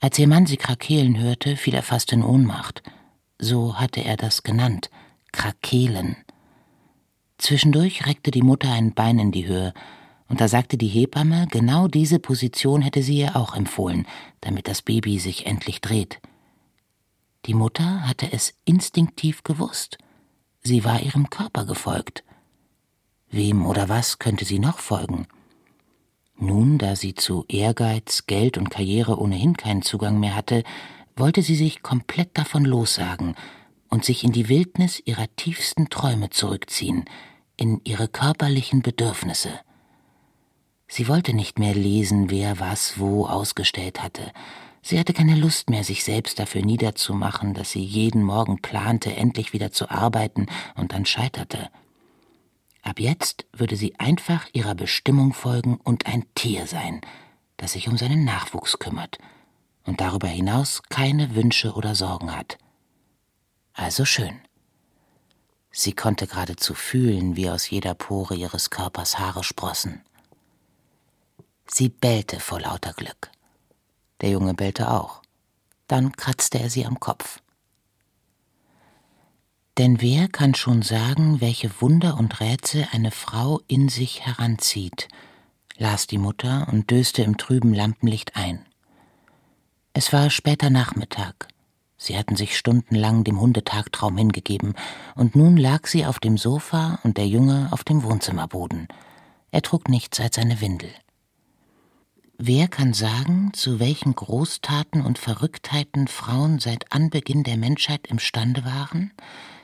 Als 0.00 0.18
ihr 0.18 0.26
Mann 0.26 0.46
sie 0.46 0.56
krakeelen 0.56 1.18
hörte, 1.18 1.56
fiel 1.56 1.74
er 1.74 1.84
fast 1.84 2.12
in 2.12 2.22
Ohnmacht. 2.22 2.82
So 3.38 3.78
hatte 3.78 4.04
er 4.04 4.16
das 4.16 4.42
genannt. 4.42 4.90
Krakeelen. 5.32 6.16
Zwischendurch 7.38 8.06
reckte 8.06 8.32
die 8.32 8.42
Mutter 8.42 8.72
ein 8.72 8.92
Bein 8.92 9.20
in 9.20 9.30
die 9.30 9.46
Höhe, 9.46 9.72
und 10.28 10.40
da 10.40 10.48
sagte 10.48 10.76
die 10.76 10.88
Hebamme, 10.88 11.46
genau 11.50 11.88
diese 11.88 12.18
Position 12.18 12.82
hätte 12.82 13.02
sie 13.02 13.18
ihr 13.18 13.36
auch 13.36 13.54
empfohlen, 13.54 14.06
damit 14.40 14.68
das 14.68 14.82
Baby 14.82 15.18
sich 15.18 15.46
endlich 15.46 15.80
dreht. 15.80 16.20
Die 17.46 17.54
Mutter 17.54 18.08
hatte 18.08 18.32
es 18.32 18.54
instinktiv 18.64 19.44
gewusst. 19.44 19.98
Sie 20.62 20.84
war 20.84 21.00
ihrem 21.00 21.30
Körper 21.30 21.64
gefolgt. 21.64 22.24
Wem 23.30 23.64
oder 23.66 23.88
was 23.88 24.18
könnte 24.18 24.44
sie 24.44 24.58
noch 24.58 24.78
folgen? 24.78 25.28
Nun, 26.38 26.78
da 26.78 26.96
sie 26.96 27.14
zu 27.14 27.44
Ehrgeiz, 27.48 28.26
Geld 28.26 28.58
und 28.58 28.68
Karriere 28.68 29.18
ohnehin 29.18 29.56
keinen 29.56 29.82
Zugang 29.82 30.18
mehr 30.18 30.34
hatte, 30.34 30.64
wollte 31.16 31.42
sie 31.42 31.56
sich 31.56 31.82
komplett 31.82 32.36
davon 32.36 32.64
lossagen 32.64 33.36
und 33.88 34.04
sich 34.04 34.24
in 34.24 34.32
die 34.32 34.48
Wildnis 34.48 35.00
ihrer 35.04 35.26
tiefsten 35.36 35.88
Träume 35.88 36.30
zurückziehen, 36.30 37.04
in 37.56 37.80
ihre 37.84 38.08
körperlichen 38.08 38.82
Bedürfnisse. 38.82 39.60
Sie 40.88 41.08
wollte 41.08 41.34
nicht 41.34 41.58
mehr 41.58 41.74
lesen, 41.74 42.30
wer 42.30 42.60
was 42.60 42.98
wo 42.98 43.26
ausgestellt 43.26 44.02
hatte. 44.02 44.32
Sie 44.82 44.98
hatte 44.98 45.12
keine 45.12 45.34
Lust 45.34 45.68
mehr, 45.68 45.82
sich 45.82 46.04
selbst 46.04 46.38
dafür 46.38 46.62
niederzumachen, 46.62 47.54
dass 47.54 47.72
sie 47.72 47.82
jeden 47.82 48.22
Morgen 48.22 48.62
plante, 48.62 49.14
endlich 49.14 49.52
wieder 49.52 49.72
zu 49.72 49.90
arbeiten 49.90 50.46
und 50.76 50.92
dann 50.92 51.04
scheiterte. 51.04 51.70
Ab 52.82 53.00
jetzt 53.00 53.46
würde 53.52 53.74
sie 53.74 53.98
einfach 53.98 54.46
ihrer 54.52 54.76
Bestimmung 54.76 55.32
folgen 55.32 55.80
und 55.82 56.06
ein 56.06 56.24
Tier 56.36 56.68
sein, 56.68 57.00
das 57.56 57.72
sich 57.72 57.88
um 57.88 57.98
seinen 57.98 58.24
Nachwuchs 58.24 58.78
kümmert 58.78 59.18
und 59.86 60.00
darüber 60.00 60.28
hinaus 60.28 60.82
keine 60.88 61.34
Wünsche 61.34 61.72
oder 61.72 61.96
Sorgen 61.96 62.36
hat. 62.36 62.58
Also 63.72 64.04
schön. 64.04 64.40
Sie 65.72 65.94
konnte 65.94 66.28
geradezu 66.28 66.74
fühlen, 66.74 67.34
wie 67.34 67.50
aus 67.50 67.68
jeder 67.68 67.94
Pore 67.94 68.36
ihres 68.36 68.70
Körpers 68.70 69.18
Haare 69.18 69.42
sprossen. 69.42 70.02
Sie 71.68 71.88
bellte 71.88 72.40
vor 72.40 72.60
lauter 72.60 72.92
Glück. 72.92 73.30
Der 74.20 74.30
Junge 74.30 74.54
bellte 74.54 74.90
auch. 74.90 75.22
Dann 75.88 76.12
kratzte 76.12 76.58
er 76.58 76.70
sie 76.70 76.86
am 76.86 77.00
Kopf. 77.00 77.40
Denn 79.78 80.00
wer 80.00 80.28
kann 80.28 80.54
schon 80.54 80.80
sagen, 80.82 81.40
welche 81.40 81.82
Wunder 81.82 82.16
und 82.16 82.40
Rätsel 82.40 82.88
eine 82.92 83.10
Frau 83.10 83.60
in 83.68 83.88
sich 83.88 84.24
heranzieht, 84.24 85.08
las 85.76 86.06
die 86.06 86.18
Mutter 86.18 86.66
und 86.72 86.90
döste 86.90 87.22
im 87.22 87.36
trüben 87.36 87.74
Lampenlicht 87.74 88.36
ein. 88.36 88.64
Es 89.92 90.12
war 90.12 90.30
später 90.30 90.70
Nachmittag. 90.70 91.48
Sie 91.98 92.16
hatten 92.16 92.36
sich 92.36 92.56
stundenlang 92.56 93.24
dem 93.24 93.40
Hundetagtraum 93.40 94.16
hingegeben, 94.16 94.74
und 95.14 95.34
nun 95.36 95.56
lag 95.56 95.86
sie 95.86 96.06
auf 96.06 96.20
dem 96.20 96.38
Sofa 96.38 96.98
und 97.02 97.16
der 97.16 97.26
Junge 97.26 97.68
auf 97.70 97.84
dem 97.84 98.02
Wohnzimmerboden. 98.02 98.88
Er 99.50 99.62
trug 99.62 99.88
nichts 99.88 100.20
als 100.20 100.38
eine 100.38 100.60
Windel. 100.60 100.90
Wer 102.38 102.68
kann 102.68 102.92
sagen, 102.92 103.52
zu 103.54 103.80
welchen 103.80 104.14
Großtaten 104.14 105.00
und 105.02 105.18
Verrücktheiten 105.18 106.06
Frauen 106.06 106.58
seit 106.58 106.92
Anbeginn 106.92 107.44
der 107.44 107.56
Menschheit 107.56 108.06
imstande 108.06 108.64
waren? 108.64 109.12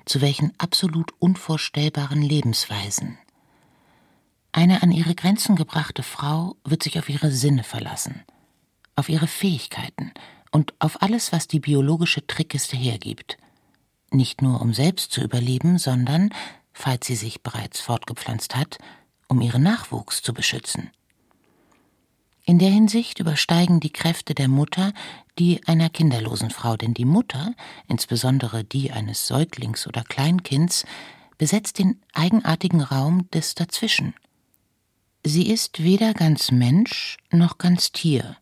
zu 0.05 0.21
welchen 0.21 0.53
absolut 0.59 1.13
unvorstellbaren 1.19 2.23
Lebensweisen. 2.23 3.19
Eine 4.53 4.83
an 4.83 4.91
ihre 4.91 5.15
Grenzen 5.15 5.57
gebrachte 5.57 6.03
Frau 6.03 6.57
wird 6.65 6.83
sich 6.83 6.99
auf 6.99 7.09
ihre 7.09 7.31
Sinne 7.31 7.65
verlassen, 7.65 8.23
auf 8.97 9.09
ihre 9.09 9.27
Fähigkeiten 9.27 10.13
und 10.51 10.75
auf 10.79 11.01
alles, 11.01 11.33
was 11.33 11.49
die 11.49 11.61
biologische 11.61 12.27
Trickkiste 12.27 12.77
hergibt. 12.77 13.39
Nicht 14.11 14.43
nur 14.43 14.61
um 14.61 14.75
selbst 14.75 15.13
zu 15.13 15.23
überleben, 15.23 15.79
sondern, 15.79 16.31
falls 16.73 17.07
sie 17.07 17.17
sich 17.17 17.43
bereits 17.43 17.81
fortgepflanzt 17.81 18.55
hat, 18.55 18.79
um 19.29 19.41
ihren 19.41 19.63
Nachwuchs 19.63 20.21
zu 20.21 20.35
beschützen. 20.35 20.91
In 22.53 22.59
der 22.59 22.69
Hinsicht 22.69 23.19
übersteigen 23.19 23.81
die 23.81 23.95
Kräfte 23.95 24.35
der 24.35 24.47
Mutter 24.47 24.93
die 25.39 25.67
einer 25.67 25.89
kinderlosen 25.89 26.51
Frau, 26.51 26.77
denn 26.77 26.93
die 26.93 27.07
Mutter, 27.07 27.55
insbesondere 27.89 28.63
die 28.63 28.93
eines 28.93 29.27
Säuglings 29.27 29.87
oder 29.87 30.05
Kleinkinds, 30.05 30.85
besetzt 31.39 31.79
den 31.79 32.03
eigenartigen 32.13 32.83
Raum 32.83 33.27
des 33.31 33.55
Dazwischen. 33.55 34.13
Sie 35.25 35.49
ist 35.49 35.83
weder 35.83 36.13
ganz 36.13 36.51
Mensch 36.51 37.17
noch 37.31 37.57
ganz 37.57 37.91
Tier, 37.91 38.37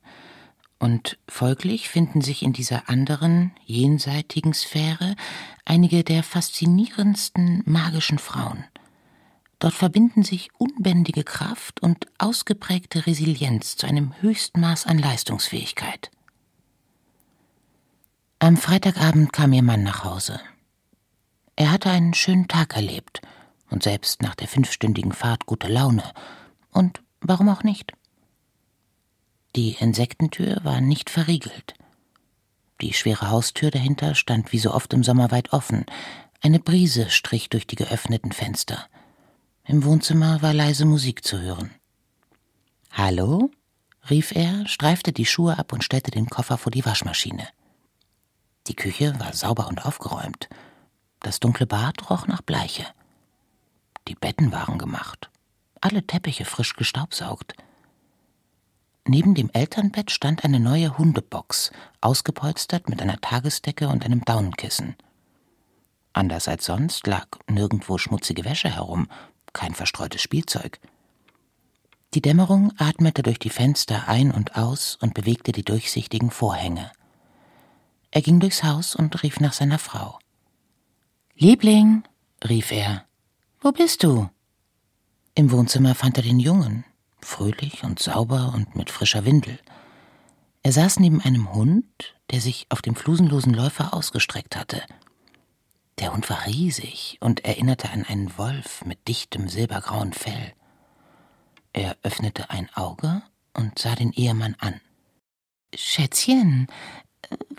und 0.81 1.17
folglich 1.29 1.89
finden 1.89 2.21
sich 2.21 2.43
in 2.43 2.53
dieser 2.53 2.89
anderen, 2.89 3.53
jenseitigen 3.65 4.55
Sphäre 4.55 5.15
einige 5.65 6.03
der 6.03 6.25
faszinierendsten 6.25 7.63
magischen 7.65 8.19
Frauen. 8.19 8.65
Dort 9.61 9.75
verbinden 9.75 10.25
sich 10.25 10.49
unbändige 10.59 11.23
Kraft 11.23 11.81
und 11.81 12.07
ausgeprägte 12.19 13.07
Resilienz 13.07 13.77
zu 13.77 13.87
einem 13.87 14.15
Höchstmaß 14.21 14.87
an 14.87 14.99
Leistungsfähigkeit. 14.99 16.11
Am 18.39 18.57
Freitagabend 18.57 19.35
kam 19.35 19.53
ihr 19.53 19.63
Mann 19.63 19.83
nach 19.83 20.03
Hause. 20.03 20.41
Er 21.57 21.71
hatte 21.71 21.91
einen 21.91 22.15
schönen 22.15 22.49
Tag 22.49 22.75
erlebt 22.75 23.21
und 23.69 23.83
selbst 23.83 24.23
nach 24.23 24.35
der 24.35 24.49
fünfstündigen 24.49 25.13
Fahrt 25.13 25.45
gute 25.45 25.69
Laune. 25.69 26.11
Und 26.73 27.03
warum 27.21 27.51
auch 27.51 27.63
nicht? 27.63 27.93
Die 29.57 29.73
Insektentür 29.73 30.61
war 30.65 30.81
nicht 30.81 31.11
verriegelt. 31.11 31.75
Die 32.81 32.95
schwere 32.95 33.29
Haustür 33.29 33.71
dahinter 33.71 34.15
stand 34.15 34.53
wie 34.53 34.59
so 34.59 34.73
oft 34.73 34.95
im 34.95 35.05
Sommer 35.05 35.31
weit 35.31 35.53
offen. 35.53 35.85
Eine 36.41 36.61
Brise 36.61 37.11
strich 37.11 37.51
durch 37.51 37.67
die 37.67 37.77
geöffneten 37.77 38.33
Fenster. 38.33 38.89
Im 39.71 39.85
Wohnzimmer 39.85 40.43
war 40.43 40.53
leise 40.53 40.85
Musik 40.85 41.23
zu 41.23 41.41
hören. 41.41 41.71
Hallo? 42.91 43.53
rief 44.11 44.35
er, 44.35 44.67
streifte 44.67 45.13
die 45.13 45.27
Schuhe 45.27 45.61
ab 45.61 45.73
und 45.73 45.85
stellte 45.85 46.11
den 46.11 46.27
Koffer 46.27 46.59
vor 46.59 46.73
die 46.73 46.85
Waschmaschine. 46.85 47.47
Die 48.67 48.75
Küche 48.75 49.15
war 49.21 49.33
sauber 49.33 49.69
und 49.69 49.87
aufgeräumt. 49.87 50.49
Das 51.21 51.39
dunkle 51.39 51.69
Bad 51.69 52.11
roch 52.11 52.27
nach 52.27 52.43
Bleiche. 52.43 52.85
Die 54.09 54.17
Betten 54.17 54.51
waren 54.51 54.77
gemacht, 54.77 55.31
alle 55.81 56.05
Teppiche 56.05 56.47
frisch 56.47 56.75
gestaubsaugt. 56.75 57.55
Neben 59.07 59.37
dem 59.37 59.51
Elternbett 59.53 60.11
stand 60.11 60.45
eine 60.45 60.59
neue 60.59 60.99
Hundebox, 60.99 61.71
ausgepolstert 62.01 62.89
mit 62.89 63.01
einer 63.01 63.21
Tagesdecke 63.21 63.87
und 63.87 64.05
einem 64.05 64.25
Daunenkissen. 64.25 64.97
Anders 66.13 66.49
als 66.49 66.65
sonst 66.65 67.07
lag 67.07 67.29
nirgendwo 67.49 67.99
schmutzige 67.99 68.45
Wäsche 68.45 68.69
herum, 68.69 69.07
kein 69.53 69.75
verstreutes 69.75 70.23
Spielzeug. 70.23 70.79
Die 72.15 72.21
Dämmerung 72.21 72.73
atmete 72.77 73.23
durch 73.23 73.39
die 73.39 73.51
Fenster 73.51 74.09
ein 74.09 74.33
und 74.33 74.57
aus 74.57 74.97
und 75.01 75.15
bewegte 75.15 75.53
die 75.53 75.63
durchsichtigen 75.63 76.31
Vorhänge. 76.31 76.91
Er 78.11 78.23
ging 78.23 78.41
durchs 78.41 78.65
Haus 78.65 78.97
und 78.97 79.23
rief 79.23 79.39
nach 79.39 79.53
seiner 79.53 79.79
Frau. 79.79 80.19
Liebling, 81.37 82.03
rief 82.43 82.73
er, 82.73 83.05
wo 83.61 83.71
bist 83.71 84.03
du? 84.03 84.29
Im 85.35 85.53
Wohnzimmer 85.53 85.95
fand 85.95 86.17
er 86.17 86.25
den 86.25 86.41
Jungen, 86.41 86.85
fröhlich 87.21 87.85
und 87.85 88.01
sauber 88.01 88.53
und 88.55 88.75
mit 88.75 88.91
frischer 88.91 89.25
Windel. 89.25 89.59
Er 90.63 90.73
saß 90.73 90.99
neben 90.99 91.21
einem 91.21 91.53
Hund, 91.53 91.87
der 92.31 92.41
sich 92.41 92.67
auf 92.69 92.83
dem 92.83 92.97
flusenlosen 92.97 93.55
Läufer 93.55 93.95
ausgestreckt 93.95 94.57
hatte. 94.57 94.83
Der 96.01 96.15
Hund 96.15 96.31
war 96.31 96.47
riesig 96.47 97.19
und 97.21 97.45
erinnerte 97.45 97.91
an 97.91 98.05
einen 98.05 98.37
Wolf 98.39 98.85
mit 98.87 99.07
dichtem 99.07 99.49
silbergrauen 99.49 100.15
Fell. 100.15 100.55
Er 101.75 101.97
öffnete 102.03 102.49
ein 102.49 102.71
Auge 102.75 103.23
und 103.53 103.79
sah 103.79 103.95
den 103.95 104.13
Ehemann 104.13 104.57
an. 104.59 104.81
Schätzchen, 105.75 106.69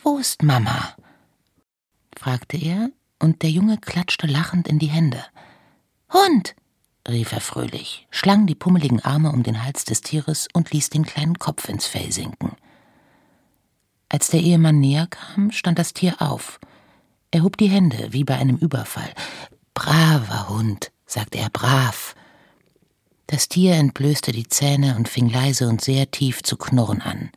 wo 0.01 0.17
ist 0.17 0.41
Mama? 0.41 0.95
fragte 2.17 2.58
er, 2.58 2.89
und 3.19 3.43
der 3.43 3.51
Junge 3.51 3.77
klatschte 3.77 4.25
lachend 4.25 4.67
in 4.67 4.80
die 4.80 4.88
Hände. 4.88 5.23
Hund! 6.12 6.56
rief 7.08 7.32
er 7.32 7.41
fröhlich, 7.41 8.08
schlang 8.10 8.47
die 8.47 8.56
pummeligen 8.56 9.01
Arme 9.01 9.32
um 9.32 9.43
den 9.43 9.63
Hals 9.63 9.86
des 9.86 10.01
Tieres 10.01 10.47
und 10.54 10.71
ließ 10.71 10.89
den 10.89 11.06
kleinen 11.06 11.38
Kopf 11.38 11.69
ins 11.69 11.86
Fell 11.86 12.12
sinken. 12.12 12.56
Als 14.10 14.30
der 14.30 14.41
Ehemann 14.41 14.80
näher 14.80 15.08
kam, 15.08 15.51
stand 15.51 15.77
das 15.77 15.93
Tier 15.93 16.21
auf 16.21 16.60
er 17.32 17.44
hob 17.44 17.58
die 17.58 17.70
Hände 17.70 18.10
wie 18.12 18.24
bei 18.24 18.38
einem 18.38 18.58
Überfall. 18.58 19.13
Braver 19.74 20.50
Hund, 20.50 20.91
sagte 21.06 21.38
er 21.38 21.50
brav. 21.50 22.15
Das 23.28 23.48
Tier 23.48 23.76
entblößte 23.76 24.34
die 24.34 24.48
Zähne 24.48 24.98
und 24.98 25.08
fing 25.08 25.30
leise 25.30 25.70
und 25.70 25.82
sehr 25.82 26.12
tief 26.12 26.44
zu 26.44 26.58
knurren 26.58 27.02
an. 27.02 27.32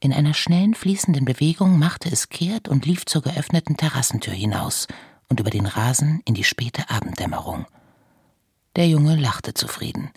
In 0.00 0.12
einer 0.12 0.34
schnellen, 0.34 0.74
fließenden 0.74 1.26
Bewegung 1.26 1.78
machte 1.78 2.10
es 2.10 2.28
kehrt 2.30 2.68
und 2.68 2.86
lief 2.86 3.04
zur 3.04 3.22
geöffneten 3.22 3.76
Terrassentür 3.76 4.32
hinaus 4.32 4.88
und 5.28 5.38
über 5.38 5.50
den 5.50 5.66
Rasen 5.66 6.22
in 6.24 6.34
die 6.34 6.44
späte 6.44 6.90
Abenddämmerung. 6.90 7.66
Der 8.74 8.88
Junge 8.88 9.16
lachte 9.16 9.54
zufrieden. 9.54 10.10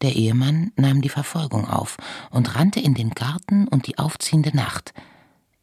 Der 0.00 0.14
Ehemann 0.14 0.72
nahm 0.76 1.02
die 1.02 1.08
Verfolgung 1.08 1.68
auf 1.68 1.96
und 2.30 2.54
rannte 2.54 2.78
in 2.78 2.94
den 2.94 3.10
Garten 3.10 3.66
und 3.66 3.86
die 3.86 3.98
aufziehende 3.98 4.56
Nacht. 4.56 4.94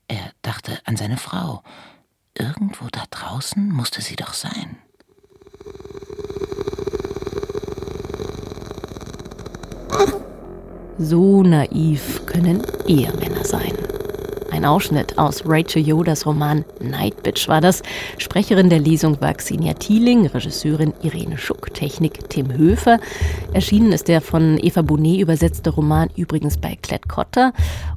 Er 0.08 0.32
dachte 0.42 0.80
an 0.86 0.98
seine 0.98 1.18
Frau, 1.18 1.64
Irgendwo 2.38 2.88
da 2.92 3.04
draußen 3.10 3.72
musste 3.72 4.02
sie 4.02 4.16
doch 4.16 4.34
sein. 4.34 4.78
So 10.98 11.44
naiv 11.44 12.26
können 12.26 12.64
Ehemänner 12.88 13.44
sein. 13.44 13.74
Ein 14.52 14.66
Ausschnitt 14.66 15.18
aus 15.18 15.44
Rachel 15.46 15.82
Yodas 15.82 16.26
Roman 16.26 16.66
Night 16.82 17.24
Bitch 17.24 17.48
war 17.48 17.62
das. 17.62 17.82
Sprecherin 18.18 18.70
der 18.70 18.80
Lesung 18.80 19.20
war 19.22 19.34
Xenia 19.34 19.74
Thieling, 19.74 20.28
Regisseurin 20.28 20.94
Irene 21.02 21.38
Schuck, 21.38 21.74
Technik 21.74 22.30
Tim 22.30 22.52
Höfer. 22.52 23.00
Erschienen 23.54 23.94
ist 23.94 24.10
der 24.10 24.20
von 24.20 24.60
Eva 24.62 24.82
Bonet 24.82 25.22
übersetzte 25.22 25.70
Roman 25.70 26.10
übrigens 26.18 26.58
bei 26.58 26.78
Klett 26.82 27.08
Cotta. 27.08 27.54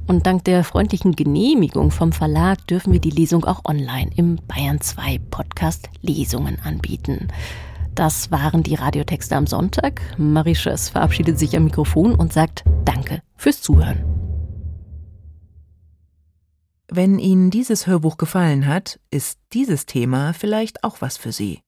Und 0.07 0.25
dank 0.25 0.45
der 0.45 0.63
freundlichen 0.63 1.11
Genehmigung 1.11 1.91
vom 1.91 2.13
Verlag 2.13 2.65
dürfen 2.67 2.93
wir 2.93 3.01
die 3.01 3.11
Lesung 3.11 3.43
auch 3.43 3.65
online 3.65 4.11
im 4.15 4.37
Bayern 4.47 4.79
2 4.79 5.19
Podcast 5.29 5.89
Lesungen 6.01 6.57
anbieten. 6.63 7.27
Das 7.95 8.31
waren 8.31 8.63
die 8.63 8.75
Radiotexte 8.75 9.35
am 9.35 9.45
Sonntag. 9.45 10.01
Marie 10.17 10.55
Schöss 10.55 10.87
verabschiedet 10.87 11.37
sich 11.37 11.55
am 11.57 11.65
Mikrofon 11.65 12.15
und 12.15 12.31
sagt 12.31 12.63
Danke 12.85 13.21
fürs 13.35 13.61
Zuhören. 13.61 14.03
Wenn 16.91 17.17
Ihnen 17.17 17.49
dieses 17.49 17.87
Hörbuch 17.87 18.17
gefallen 18.17 18.67
hat, 18.67 18.99
ist 19.09 19.39
dieses 19.53 19.87
Thema 19.87 20.33
vielleicht 20.33 20.83
auch 20.83 20.97
was 21.01 21.17
für 21.17 21.31
Sie. 21.31 21.61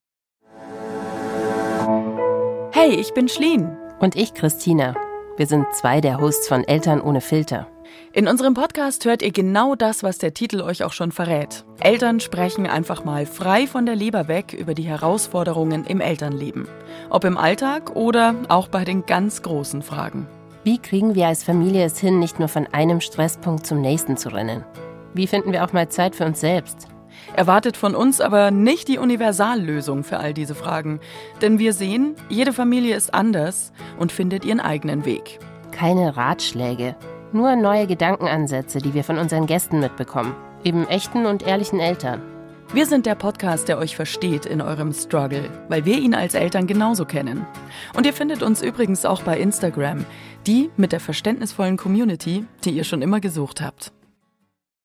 Hey, 2.71 2.91
ich 2.91 3.15
bin 3.15 3.27
Schleen. 3.27 3.75
Und 3.99 4.15
ich, 4.15 4.35
Christina. 4.35 4.93
Wir 5.35 5.47
sind 5.47 5.65
zwei 5.73 6.01
der 6.01 6.21
Hosts 6.21 6.47
von 6.47 6.63
Eltern 6.63 7.01
ohne 7.01 7.21
Filter. 7.21 7.67
In 8.13 8.27
unserem 8.27 8.53
Podcast 8.53 9.05
hört 9.05 9.23
ihr 9.23 9.31
genau 9.31 9.73
das, 9.73 10.03
was 10.03 10.19
der 10.19 10.35
Titel 10.35 10.61
euch 10.61 10.83
auch 10.83 10.93
schon 10.93 11.11
verrät. 11.11 11.65
Eltern 11.79 12.19
sprechen 12.19 12.67
einfach 12.67 13.03
mal 13.03 13.25
frei 13.25 13.65
von 13.65 13.87
der 13.87 13.95
Leber 13.95 14.27
weg 14.27 14.53
über 14.53 14.75
die 14.75 14.83
Herausforderungen 14.83 15.85
im 15.85 15.99
Elternleben. 15.99 16.67
Ob 17.09 17.23
im 17.23 17.37
Alltag 17.37 17.95
oder 17.95 18.35
auch 18.49 18.67
bei 18.67 18.83
den 18.85 19.07
ganz 19.07 19.41
großen 19.41 19.81
Fragen. 19.81 20.27
Wie 20.63 20.77
kriegen 20.77 21.15
wir 21.15 21.25
als 21.25 21.43
Familie 21.43 21.85
es 21.85 21.97
hin, 21.97 22.19
nicht 22.19 22.37
nur 22.37 22.49
von 22.49 22.67
einem 22.67 23.01
Stresspunkt 23.01 23.65
zum 23.65 23.81
nächsten 23.81 24.15
zu 24.15 24.29
rennen? 24.29 24.63
Wie 25.13 25.27
finden 25.27 25.51
wir 25.51 25.63
auch 25.63 25.73
mal 25.73 25.89
Zeit 25.89 26.15
für 26.15 26.25
uns 26.25 26.39
selbst? 26.39 26.87
Erwartet 27.35 27.77
von 27.77 27.95
uns 27.95 28.21
aber 28.21 28.51
nicht 28.51 28.87
die 28.87 28.97
Universallösung 28.97 30.03
für 30.03 30.17
all 30.17 30.33
diese 30.33 30.55
Fragen. 30.55 30.99
Denn 31.41 31.59
wir 31.59 31.73
sehen, 31.73 32.15
jede 32.29 32.53
Familie 32.53 32.95
ist 32.95 33.13
anders 33.13 33.71
und 33.97 34.11
findet 34.11 34.45
ihren 34.45 34.59
eigenen 34.59 35.05
Weg. 35.05 35.39
Keine 35.71 36.15
Ratschläge, 36.15 36.95
nur 37.33 37.55
neue 37.55 37.87
Gedankenansätze, 37.87 38.79
die 38.79 38.93
wir 38.93 39.03
von 39.03 39.17
unseren 39.17 39.45
Gästen 39.45 39.79
mitbekommen. 39.79 40.35
Eben 40.63 40.87
echten 40.87 41.25
und 41.25 41.45
ehrlichen 41.45 41.79
Eltern. 41.79 42.21
Wir 42.73 42.85
sind 42.85 43.05
der 43.05 43.15
Podcast, 43.15 43.69
der 43.69 43.77
euch 43.77 43.95
versteht 43.95 44.45
in 44.45 44.61
eurem 44.61 44.91
Struggle, 44.91 45.49
weil 45.69 45.85
wir 45.85 45.97
ihn 45.99 46.13
als 46.13 46.33
Eltern 46.33 46.67
genauso 46.67 47.05
kennen. 47.05 47.45
Und 47.95 48.05
ihr 48.05 48.11
findet 48.11 48.43
uns 48.43 48.61
übrigens 48.61 49.05
auch 49.05 49.21
bei 49.21 49.39
Instagram, 49.39 50.05
die 50.45 50.69
mit 50.75 50.91
der 50.91 50.99
verständnisvollen 50.99 51.77
Community, 51.77 52.45
die 52.65 52.71
ihr 52.71 52.83
schon 52.83 53.01
immer 53.01 53.21
gesucht 53.21 53.61
habt. 53.61 53.93